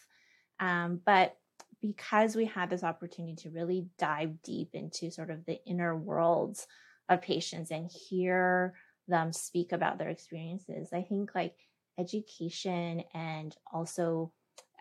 Um, 0.59 1.01
but 1.05 1.37
because 1.81 2.35
we 2.35 2.45
had 2.45 2.69
this 2.69 2.83
opportunity 2.83 3.35
to 3.35 3.49
really 3.49 3.87
dive 3.99 4.41
deep 4.41 4.69
into 4.73 5.11
sort 5.11 5.29
of 5.29 5.45
the 5.45 5.63
inner 5.65 5.95
worlds 5.95 6.65
of 7.09 7.21
patients 7.21 7.69
and 7.69 7.91
hear 7.91 8.73
them 9.07 9.33
speak 9.33 9.71
about 9.71 9.97
their 9.97 10.09
experiences, 10.09 10.89
I 10.93 11.01
think 11.01 11.31
like 11.35 11.55
education 11.99 13.03
and 13.13 13.55
also 13.71 14.31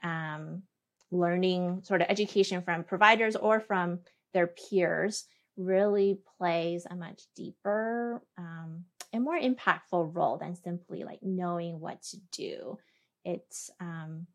um, 0.03 0.63
learning 1.11 1.83
sort 1.85 2.01
of 2.01 2.09
education 2.09 2.63
from 2.63 2.85
providers 2.85 3.37
or 3.37 3.61
from 3.61 4.01
their 4.33 4.47
peers 4.47 5.27
really 5.57 6.19
plays 6.39 6.87
a 6.91 6.95
much 6.95 7.23
deeper 7.37 8.23
um, 8.39 8.85
and 9.13 9.23
more 9.23 9.39
impactful 9.39 10.15
role 10.15 10.39
than 10.39 10.57
simply 10.57 11.05
like 11.05 11.23
knowing 11.23 11.79
what 11.79 12.03
to 12.03 12.17
do. 12.33 12.79
It's 13.25 13.71
um, 13.79 14.27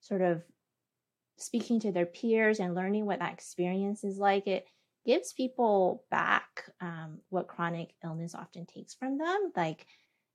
sort 0.00 0.20
of 0.20 0.42
speaking 1.38 1.80
to 1.80 1.92
their 1.92 2.06
peers 2.06 2.60
and 2.60 2.74
learning 2.74 3.06
what 3.06 3.20
that 3.20 3.32
experience 3.32 4.04
is 4.04 4.18
like. 4.18 4.46
It 4.46 4.66
gives 5.06 5.32
people 5.32 6.04
back 6.10 6.64
um, 6.80 7.18
what 7.30 7.48
chronic 7.48 7.94
illness 8.04 8.34
often 8.34 8.66
takes 8.66 8.94
from 8.94 9.18
them, 9.18 9.52
like 9.56 9.86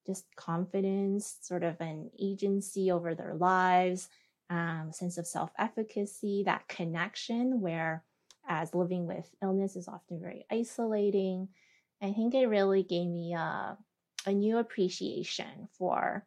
just 0.06 0.26
confidence, 0.36 1.38
sort 1.42 1.64
of 1.64 1.80
an 1.80 2.10
agency 2.20 2.92
over 2.92 3.16
their 3.16 3.36
lives, 3.36 4.10
um, 4.50 4.90
sense 4.92 5.18
of 5.18 5.28
self 5.28 5.52
efficacy, 5.58 6.44
that 6.46 6.68
connection 6.68 7.62
where 7.62 8.04
as 8.48 8.74
living 8.74 9.06
with 9.08 9.30
illness 9.42 9.76
is 9.76 9.88
often 9.88 10.20
very 10.20 10.46
isolating. 10.52 11.48
I 12.02 12.12
think 12.12 12.34
it 12.34 12.48
really 12.48 12.84
gave 12.84 13.08
me 13.08 13.34
a, 13.34 13.78
a 14.26 14.34
new 14.34 14.58
appreciation 14.58 15.70
for 15.78 16.26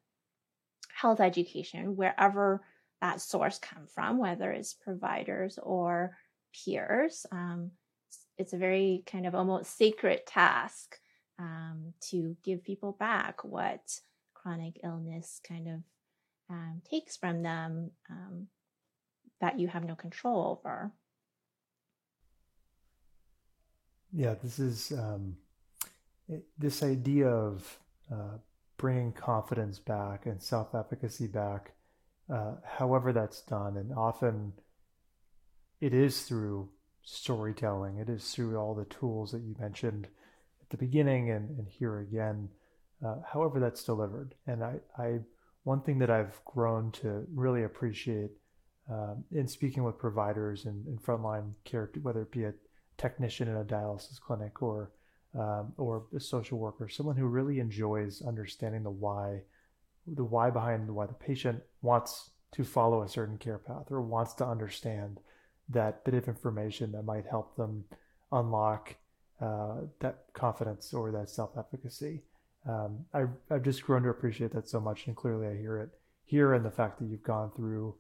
health 0.95 1.21
education 1.21 1.97
wherever 1.97 2.63
that 3.03 3.21
source 3.21 3.59
come 3.59 3.87
from, 3.87 4.17
whether 4.19 4.51
it's 4.51 4.73
providers 4.73 5.59
or 5.63 6.17
peers. 6.55 7.27
Um, 7.31 7.73
it's 8.39 8.53
a 8.53 8.59
very 8.59 9.03
kind 9.07 9.27
of 9.27 9.35
almost 9.35 9.77
sacred 9.77 10.27
task 10.27 10.99
um, 11.39 11.93
to 12.01 12.37
give 12.45 12.65
people 12.65 12.93
back 12.99 13.45
what 13.45 14.01
chronic 14.35 14.81
illness 14.85 15.41
kind 15.47 15.69
of 15.69 15.81
um, 16.51 16.81
takes 16.89 17.17
from 17.17 17.43
them 17.43 17.91
um, 18.11 18.47
that 19.41 19.59
you 19.59 19.69
have 19.69 19.85
no 19.85 19.95
control 19.95 20.59
over. 20.59 20.93
Yeah, 24.13 24.35
this 24.43 24.59
is 24.59 24.93
um, 24.93 25.37
it, 26.29 26.45
this 26.59 26.83
idea 26.83 27.29
of 27.29 27.79
uh, 28.13 28.39
bringing 28.79 29.13
confidence 29.13 29.79
back 29.79 30.27
and 30.27 30.41
self 30.41 30.75
efficacy 30.75 31.27
back, 31.27 31.73
uh, 32.33 32.53
however 32.65 33.13
that's 33.13 33.43
done, 33.43 33.77
and 33.77 33.93
often 33.93 34.53
it 35.81 35.93
is 35.93 36.23
through 36.23 36.71
storytelling. 37.07 37.99
It 37.99 38.11
is 38.11 38.33
through 38.33 38.59
all 38.59 38.75
the 38.75 38.85
tools 38.85 39.31
that 39.31 39.43
you 39.43 39.55
mentioned 39.59 40.09
at 40.61 40.71
the 40.71 40.77
beginning 40.77 41.31
and, 41.31 41.49
and 41.57 41.69
here 41.69 42.01
again, 42.01 42.49
uh, 43.05 43.17
however 43.25 43.61
that's 43.61 43.85
delivered. 43.85 44.35
And 44.47 44.63
I, 44.63 44.81
I, 44.99 45.21
one 45.63 45.81
thing 45.81 45.99
that 46.01 46.11
I've 46.11 46.39
grown 46.45 46.91
to 46.93 47.25
really 47.33 47.63
appreciate 47.63 48.33
um, 48.91 49.25
in 49.33 49.49
speaking 49.49 49.85
with 49.85 49.99
providers 49.99 50.65
and, 50.67 50.87
and 50.87 51.03
frontline 51.03 51.53
care, 51.65 51.91
whether 52.03 52.23
it 52.23 52.33
be 52.33 52.45
a 52.45 52.55
technician 52.99 53.49
in 53.49 53.57
a 53.57 53.65
dialysis 53.65 54.21
clinic 54.21 54.61
or 54.63 54.91
um, 55.39 55.75
or 55.77 56.07
a 56.17 56.21
social 56.21 56.59
worker, 56.59 56.89
someone 56.89 57.17
who 57.17 57.27
really 57.27 57.59
enjoys 57.61 58.23
understanding 58.23 58.83
the 58.83 58.91
why, 58.91 59.43
the 60.07 60.25
why 60.25 60.49
behind 60.49 60.91
why 60.91 61.05
the 61.05 61.13
patient 61.13 61.63
wants 61.83 62.31
to 62.53 62.65
follow 62.65 63.03
a 63.03 63.09
certain 63.09 63.37
care 63.37 63.59
path 63.59 63.91
or 63.91 64.01
wants 64.01 64.33
to 64.35 64.47
understand 64.47 65.21
that 65.69 66.05
bit 66.05 66.15
of 66.15 66.29
information 66.29 66.93
that 66.93 67.05
might 67.05 67.27
help 67.27 67.57
them 67.57 67.85
unlock 68.33 68.95
uh, 69.41 69.77
that 70.01 70.25
confidence 70.33 70.95
or 70.95 71.11
that 71.11 71.29
self-efficacy. 71.29 72.23
Um, 72.69 73.05
I, 73.13 73.25
I've 73.51 73.63
just 73.63 73.83
grown 73.83 74.03
to 74.03 74.09
appreciate 74.09 74.53
that 74.53 74.69
so 74.69 74.81
much, 74.81 75.07
and 75.07 75.17
clearly 75.17 75.47
I 75.47 75.57
hear 75.57 75.79
it 75.79 75.91
here 76.25 76.55
in 76.55 76.63
the 76.63 76.71
fact 76.71 76.99
that 76.99 77.07
you've 77.07 77.23
gone 77.23 77.51
through 77.55 77.95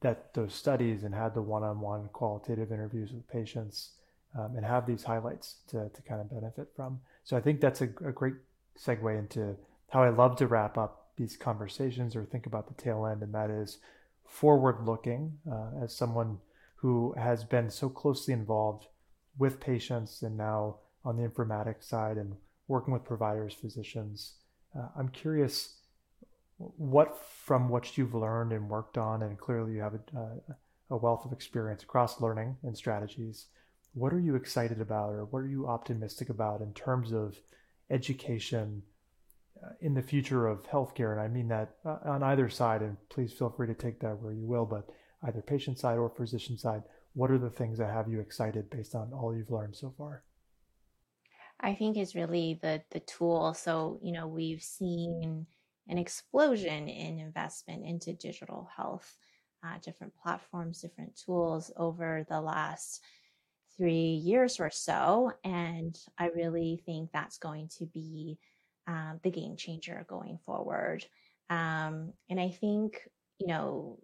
that 0.00 0.34
those 0.34 0.52
studies 0.52 1.04
and 1.04 1.14
had 1.14 1.32
the 1.32 1.40
one-on-one 1.40 2.08
qualitative 2.12 2.72
interviews 2.72 3.12
with 3.12 3.26
patients 3.28 3.92
um, 4.36 4.56
and 4.56 4.64
have 4.64 4.86
these 4.86 5.04
highlights 5.04 5.56
to, 5.68 5.88
to 5.94 6.02
kind 6.02 6.20
of 6.20 6.28
benefit 6.28 6.68
from. 6.74 7.00
So 7.24 7.36
I 7.36 7.40
think 7.40 7.60
that's 7.60 7.80
a, 7.80 7.84
a 8.04 8.12
great 8.12 8.34
segue 8.78 9.18
into 9.18 9.56
how 9.90 10.02
I 10.02 10.08
love 10.08 10.36
to 10.36 10.46
wrap 10.46 10.76
up 10.76 11.10
these 11.16 11.36
conversations 11.36 12.16
or 12.16 12.24
think 12.24 12.46
about 12.46 12.66
the 12.66 12.82
tail 12.82 13.06
end, 13.06 13.22
and 13.22 13.32
that 13.34 13.50
is 13.50 13.78
forward 14.26 14.84
looking 14.84 15.38
uh, 15.50 15.84
as 15.84 15.94
someone 15.94 16.38
who 16.82 17.14
has 17.16 17.44
been 17.44 17.70
so 17.70 17.88
closely 17.88 18.34
involved 18.34 18.88
with 19.38 19.60
patients 19.60 20.22
and 20.22 20.36
now 20.36 20.76
on 21.04 21.16
the 21.16 21.26
informatics 21.26 21.84
side 21.84 22.16
and 22.16 22.34
working 22.66 22.92
with 22.92 23.04
providers, 23.04 23.54
physicians. 23.54 24.34
Uh, 24.76 24.88
I'm 24.98 25.08
curious 25.08 25.78
what 26.58 27.16
from 27.44 27.68
what 27.68 27.96
you've 27.96 28.14
learned 28.14 28.52
and 28.52 28.68
worked 28.68 28.98
on, 28.98 29.22
and 29.22 29.38
clearly 29.38 29.74
you 29.74 29.80
have 29.80 29.94
a, 29.94 30.28
a 30.90 30.96
wealth 30.96 31.24
of 31.24 31.32
experience 31.32 31.84
across 31.84 32.20
learning 32.20 32.56
and 32.64 32.76
strategies. 32.76 33.46
What 33.94 34.12
are 34.12 34.20
you 34.20 34.34
excited 34.34 34.80
about, 34.80 35.10
or 35.10 35.24
what 35.26 35.40
are 35.40 35.48
you 35.48 35.68
optimistic 35.68 36.30
about 36.30 36.62
in 36.62 36.72
terms 36.72 37.12
of 37.12 37.36
education 37.90 38.82
uh, 39.62 39.70
in 39.80 39.94
the 39.94 40.02
future 40.02 40.48
of 40.48 40.68
healthcare? 40.68 41.12
And 41.12 41.20
I 41.20 41.28
mean 41.28 41.48
that 41.48 41.76
uh, 41.84 41.98
on 42.04 42.24
either 42.24 42.48
side, 42.48 42.82
and 42.82 42.96
please 43.08 43.32
feel 43.32 43.50
free 43.50 43.68
to 43.68 43.74
take 43.74 44.00
that 44.00 44.20
where 44.20 44.32
you 44.32 44.46
will, 44.46 44.66
but 44.66 44.88
either 45.24 45.42
patient 45.42 45.78
side 45.78 45.98
or 45.98 46.10
physician 46.10 46.58
side, 46.58 46.82
what 47.14 47.30
are 47.30 47.38
the 47.38 47.50
things 47.50 47.78
that 47.78 47.92
have 47.92 48.08
you 48.08 48.20
excited 48.20 48.70
based 48.70 48.94
on 48.94 49.12
all 49.12 49.34
you've 49.34 49.50
learned 49.50 49.76
so 49.76 49.94
far? 49.96 50.24
I 51.60 51.74
think 51.74 51.96
it's 51.96 52.14
really 52.14 52.58
the 52.60 52.82
the 52.90 53.00
tool. 53.00 53.54
So, 53.54 54.00
you 54.02 54.12
know, 54.12 54.26
we've 54.26 54.62
seen 54.62 55.46
an 55.88 55.98
explosion 55.98 56.88
in 56.88 57.18
investment 57.18 57.84
into 57.84 58.12
digital 58.12 58.68
health, 58.76 59.16
uh, 59.64 59.78
different 59.82 60.12
platforms, 60.16 60.80
different 60.80 61.16
tools 61.16 61.70
over 61.76 62.26
the 62.28 62.40
last 62.40 63.02
three 63.76 64.14
years 64.14 64.60
or 64.60 64.70
so. 64.70 65.32
And 65.44 65.98
I 66.18 66.28
really 66.28 66.82
think 66.84 67.10
that's 67.12 67.38
going 67.38 67.68
to 67.78 67.86
be 67.86 68.38
um, 68.86 69.20
the 69.22 69.30
game 69.30 69.56
changer 69.56 70.04
going 70.08 70.38
forward. 70.44 71.04
Um, 71.50 72.12
and 72.28 72.40
I 72.40 72.50
think, 72.50 73.08
you 73.38 73.46
know, 73.46 73.98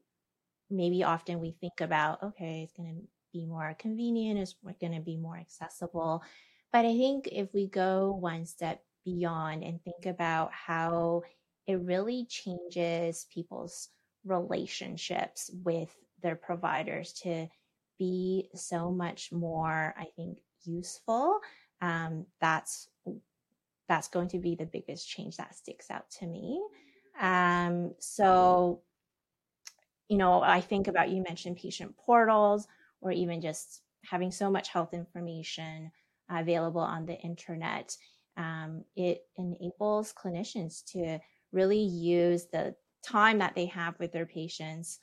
maybe 0.71 1.03
often 1.05 1.41
we 1.41 1.53
think 1.61 1.81
about, 1.81 2.23
okay, 2.23 2.63
it's 2.63 2.73
going 2.73 2.95
to 2.95 3.03
be 3.33 3.47
more 3.47 3.75
convenient, 3.79 4.39
it's 4.39 4.55
going 4.81 4.95
to 4.95 5.01
be 5.01 5.17
more 5.17 5.37
accessible. 5.37 6.23
But 6.73 6.85
I 6.85 6.97
think 6.97 7.29
if 7.31 7.53
we 7.55 7.69
go 7.69 8.13
one 8.13 8.45
step 8.47 8.83
beyond 9.05 9.65
and 9.65 9.83
think 9.83 10.07
about 10.07 10.53
how 10.53 11.23
it 11.67 11.81
really 11.81 12.27
changes 12.27 13.27
people's 13.33 13.89
relationships 14.25 15.51
with 15.65 15.95
their 16.23 16.37
providers 16.37 17.13
to 17.13 17.49
be 17.99 18.49
so 18.55 18.91
much 18.91 19.33
more, 19.33 19.95
I 19.99 20.07
think, 20.17 20.39
useful. 20.65 21.41
Um, 21.81 22.27
that's 22.41 22.89
that's 23.89 24.09
going 24.09 24.29
to 24.29 24.39
be 24.39 24.55
the 24.55 24.67
biggest 24.67 25.09
change 25.09 25.37
that 25.39 25.55
sticks 25.55 25.91
out 25.91 26.11
to 26.11 26.27
me. 26.27 26.63
Um, 27.21 27.95
so 27.99 28.83
you 30.09 30.17
know, 30.17 30.43
I 30.43 30.61
think 30.61 30.89
about 30.89 31.11
you 31.11 31.23
mentioned 31.23 31.57
patient 31.57 31.97
portals 31.97 32.67
or 33.01 33.13
even 33.13 33.41
just 33.41 33.83
having 34.05 34.31
so 34.33 34.51
much 34.51 34.69
health 34.69 34.95
information 34.95 35.91
available 36.31 36.81
on 36.81 37.07
the 37.07 37.19
internet. 37.21 37.97
Um, 38.37 38.85
it 38.97 39.27
enables 39.37 40.13
clinicians 40.13 40.85
to 40.93 41.19
really 41.53 41.81
use 41.83 42.47
the 42.47 42.75
time 43.03 43.39
that 43.39 43.55
they 43.55 43.67
have 43.67 43.99
with 43.99 44.13
their 44.13 44.27
patients. 44.27 45.01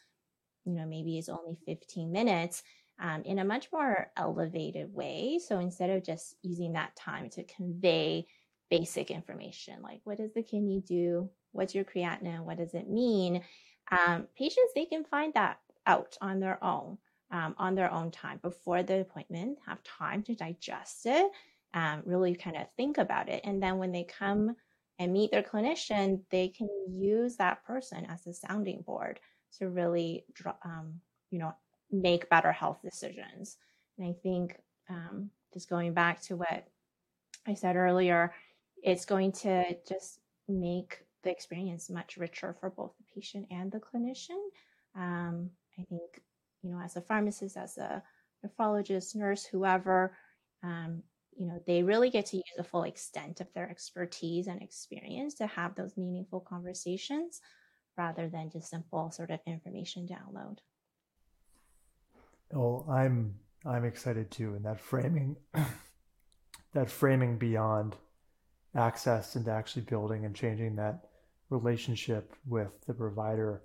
You 0.66 0.74
know, 0.74 0.86
maybe 0.86 1.18
it's 1.18 1.30
only 1.30 1.58
15 1.66 2.12
minutes 2.12 2.64
um, 3.00 3.22
in 3.24 3.40
a 3.40 3.46
much 3.46 3.68
more 3.72 4.12
elevated 4.18 4.94
way. 4.94 5.40
So 5.46 5.60
instead 5.60 5.90
of 5.90 6.04
just 6.04 6.36
using 6.42 6.74
that 6.74 6.96
time 6.96 7.30
to 7.32 7.44
convey 7.44 8.28
basic 8.72 9.12
information 9.12 9.80
like 9.84 10.02
what 10.06 10.18
does 10.18 10.34
the 10.34 10.42
kidney 10.42 10.82
do? 10.88 11.30
What's 11.52 11.76
your 11.76 11.86
creatinine? 11.86 12.46
What 12.46 12.58
does 12.58 12.74
it 12.74 12.90
mean? 12.90 13.44
Um, 13.92 14.28
patients 14.38 14.72
they 14.76 14.86
can 14.86 15.04
find 15.04 15.34
that 15.34 15.60
out 15.86 16.18
on 16.22 16.40
their 16.40 16.64
own 16.64 16.98
um, 17.32 17.56
on 17.58 17.76
their 17.76 17.92
own 17.92 18.12
time 18.12 18.40
before 18.42 18.84
the 18.84 19.02
appointment 19.02 19.58
have 19.66 19.84
time 19.84 20.24
to 20.24 20.36
digest 20.36 21.06
it 21.06 21.32
um, 21.74 22.02
really 22.06 22.34
kind 22.34 22.56
of 22.56 22.68
think 22.78 22.98
about 22.98 23.28
it. 23.28 23.42
And 23.44 23.62
then 23.62 23.78
when 23.78 23.92
they 23.92 24.06
come 24.06 24.56
and 24.98 25.12
meet 25.12 25.30
their 25.30 25.44
clinician 25.44 26.22
they 26.32 26.48
can 26.48 26.70
use 26.90 27.36
that 27.36 27.64
person 27.66 28.06
as 28.06 28.26
a 28.26 28.34
sounding 28.34 28.82
board 28.82 29.20
to 29.60 29.70
really 29.70 30.26
um, 30.64 30.94
you 31.32 31.40
know 31.40 31.54
make 31.92 32.30
better 32.30 32.52
health 32.52 32.80
decisions. 32.82 33.58
And 33.98 34.08
i 34.08 34.14
think 34.24 34.58
um, 34.90 35.30
just 35.54 35.70
going 35.70 35.94
back 35.94 36.22
to 36.24 36.38
what 36.38 36.68
i 37.48 37.54
said 37.54 37.76
earlier 37.76 38.34
it's 38.84 39.06
going 39.06 39.32
to 39.32 39.66
just 39.88 40.20
make 40.48 41.05
the 41.26 41.32
experience 41.32 41.90
much 41.90 42.16
richer 42.16 42.56
for 42.60 42.70
both 42.70 42.94
the 42.98 43.04
patient 43.14 43.48
and 43.52 43.70
the 43.70 43.82
clinician. 43.82 44.40
Um, 44.96 45.50
I 45.78 45.84
think, 45.90 46.22
you 46.62 46.72
know, 46.72 46.80
as 46.80 46.96
a 46.96 47.02
pharmacist, 47.02 47.58
as 47.58 47.78
a 47.78 48.02
nephrologist, 48.46 49.16
nurse, 49.16 49.44
whoever, 49.44 50.16
um, 50.64 51.04
you 51.38 51.48
know, 51.48 51.62
they 51.68 51.84
really 51.84 52.10
get 52.10 52.28
to 52.28 52.38
use 52.38 52.54
the 52.56 52.64
full 52.64 52.84
extent 52.84 53.42
of 53.42 53.52
their 53.54 53.70
expertise 53.70 54.48
and 54.48 54.62
experience 54.62 55.34
to 55.36 55.48
have 55.48 55.76
those 55.76 55.98
meaningful 55.98 56.40
conversations 56.40 57.42
rather 57.98 58.30
than 58.30 58.50
just 58.50 58.70
simple 58.70 59.12
sort 59.12 59.32
of 59.32 59.40
information 59.46 60.08
download. 60.08 60.60
Well, 62.52 62.86
I'm 62.90 63.36
I'm 63.66 63.84
excited 63.84 64.32
too, 64.32 64.54
and 64.54 64.64
that 64.66 64.80
framing 64.80 65.36
that 66.74 66.90
framing 66.90 67.38
beyond 67.38 67.96
access 68.76 69.36
into 69.36 69.52
actually 69.52 69.82
building 69.84 70.26
and 70.26 70.36
changing 70.36 70.76
that 70.76 71.06
relationship 71.50 72.36
with 72.46 72.72
the 72.88 72.94
provider 72.94 73.62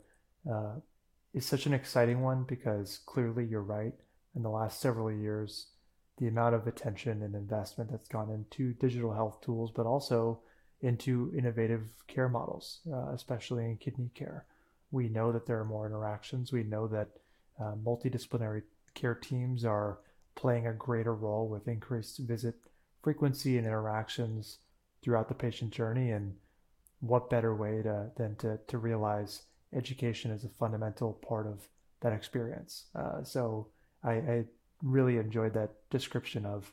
uh, 0.51 0.75
is 1.33 1.47
such 1.47 1.66
an 1.66 1.73
exciting 1.73 2.21
one 2.21 2.45
because 2.45 3.01
clearly 3.07 3.45
you're 3.45 3.62
right. 3.62 3.95
In 4.37 4.43
the 4.43 4.51
last 4.51 4.81
several 4.81 5.11
years, 5.11 5.69
the 6.19 6.29
amount 6.29 6.55
of 6.55 6.66
attention 6.66 7.23
and 7.23 7.35
investment 7.35 7.90
that's 7.90 8.09
gone 8.09 8.31
into 8.31 8.75
digital 8.75 9.12
health 9.12 9.40
tools, 9.40 9.73
but 9.75 9.87
also 9.87 10.40
into 10.83 11.33
innovative 11.37 11.90
care 12.07 12.29
models, 12.29 12.81
uh, 12.93 13.12
especially 13.12 13.64
in 13.64 13.77
kidney 13.77 14.11
care. 14.14 14.47
We 14.90 15.09
know 15.09 15.33
that 15.33 15.47
there 15.47 15.59
are 15.59 15.64
more 15.64 15.87
interactions. 15.87 16.53
We 16.53 16.62
know 16.62 16.87
that 16.88 17.09
uh, 17.61 17.75
multidisciplinary 17.85 18.62
care 18.95 19.14
teams 19.14 19.64
are 19.64 19.99
playing 20.35 20.66
a 20.66 20.73
greater 20.73 21.14
role 21.14 21.49
with 21.49 21.69
increased 21.69 22.19
visit 22.19 22.55
frequency 23.03 23.57
and 23.57 23.66
interactions 23.66 24.59
throughout 25.03 25.29
the 25.29 25.35
patient 25.35 25.71
journey. 25.71 26.11
And 26.11 26.35
what 27.00 27.30
better 27.30 27.54
way 27.54 27.82
to, 27.82 28.10
than 28.16 28.36
to, 28.36 28.58
to 28.66 28.78
realize 28.78 29.42
education 29.74 30.30
is 30.30 30.44
a 30.44 30.48
fundamental 30.48 31.14
part 31.26 31.46
of 31.46 31.68
that 32.00 32.12
experience. 32.12 32.86
Uh, 32.94 33.22
so 33.22 33.68
I, 34.04 34.12
I 34.12 34.44
really 34.82 35.16
enjoyed 35.16 35.54
that 35.54 35.70
description 35.90 36.46
of 36.46 36.72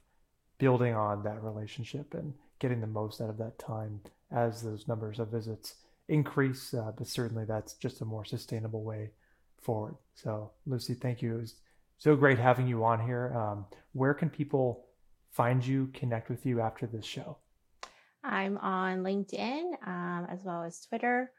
building 0.58 0.94
on 0.94 1.24
that 1.24 1.44
relationship 1.44 2.14
and 2.14 2.34
getting 2.60 2.82
the 2.82 2.88
most 2.88 3.22
out 3.22 3.30
of 3.30 3.38
that 3.38 3.60
time 3.60 4.02
as 4.32 4.62
those 4.62 4.88
numbers 4.88 5.20
of 5.20 5.30
visits 5.30 5.76
increase. 6.08 6.74
Uh, 6.74 6.92
but 6.98 7.08
certainly 7.08 7.46
that's 7.46 7.74
just 7.74 8.02
a 8.02 8.06
more 8.06 8.26
sustainable 8.26 8.84
way 8.84 9.12
forward. 9.62 9.96
So, 10.16 10.52
Lucy, 10.66 10.94
thank 10.94 11.22
you. 11.22 11.36
It 11.36 11.42
was 11.42 11.56
so 11.98 12.16
great 12.16 12.40
having 12.40 12.68
you 12.68 12.84
on 12.84 13.06
here. 13.06 13.34
Um, 13.36 13.66
where 13.94 14.14
can 14.14 14.30
people 14.30 14.86
find 15.32 15.66
you, 15.66 15.90
connect 15.94 16.30
with 16.30 16.46
you 16.46 16.62
after 16.62 16.88
this 16.88 17.06
show? 17.06 17.38
I'm 18.28 18.58
on 18.58 19.00
LinkedIn 19.00 19.64
um, 19.86 20.28
as 20.30 20.44
well 20.44 20.64
as 20.64 20.80
Twitter. 20.82 21.32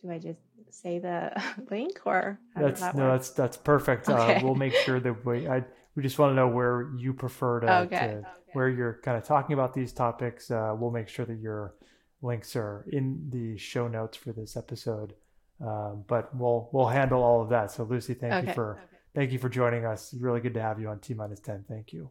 Do 0.00 0.10
I 0.10 0.18
just 0.18 0.40
say 0.70 0.98
the 0.98 1.32
link 1.70 2.00
or 2.04 2.38
that's 2.56 2.80
that 2.80 2.96
no, 2.96 3.10
that's 3.10 3.30
that's 3.30 3.56
perfect. 3.56 4.08
Uh, 4.08 4.14
okay. 4.14 4.36
Uh, 4.36 4.44
we'll 4.44 4.54
make 4.54 4.74
sure 4.74 5.00
that 5.00 5.24
we 5.24 5.48
I, 5.48 5.64
we 5.94 6.02
just 6.02 6.18
want 6.18 6.32
to 6.32 6.34
know 6.34 6.48
where 6.48 6.90
you 6.96 7.12
prefer 7.14 7.60
to, 7.60 7.78
okay. 7.82 7.96
to 7.96 8.04
okay. 8.04 8.28
where 8.52 8.68
you're 8.68 9.00
kind 9.02 9.16
of 9.16 9.24
talking 9.24 9.54
about 9.54 9.72
these 9.72 9.92
topics. 9.92 10.50
Uh, 10.50 10.74
we'll 10.76 10.90
make 10.90 11.08
sure 11.08 11.24
that 11.24 11.38
your 11.38 11.74
links 12.22 12.56
are 12.56 12.84
in 12.90 13.28
the 13.30 13.56
show 13.56 13.86
notes 13.86 14.16
for 14.16 14.32
this 14.32 14.56
episode. 14.56 15.14
Um, 15.60 16.04
but 16.06 16.34
we'll 16.34 16.68
we'll 16.72 16.88
handle 16.88 17.22
all 17.22 17.42
of 17.42 17.50
that. 17.50 17.70
So 17.70 17.84
Lucy, 17.84 18.14
thank 18.14 18.48
you 18.48 18.52
for 18.54 18.82
thank 19.14 19.32
you 19.32 19.38
for 19.38 19.48
joining 19.48 19.86
us. 19.86 20.12
Really 20.18 20.40
good 20.40 20.54
to 20.54 20.62
have 20.62 20.80
you 20.80 20.88
on 20.88 20.98
T 20.98 21.14
minus 21.14 21.40
ten. 21.40 21.64
Thank 21.68 21.92
you. 21.92 22.10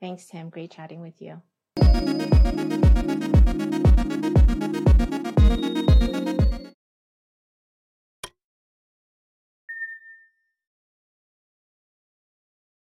Thanks, 0.00 0.26
Tim. 0.26 0.50
Great 0.50 0.72
chatting 0.72 1.00
with 1.00 1.20
you. 1.20 1.40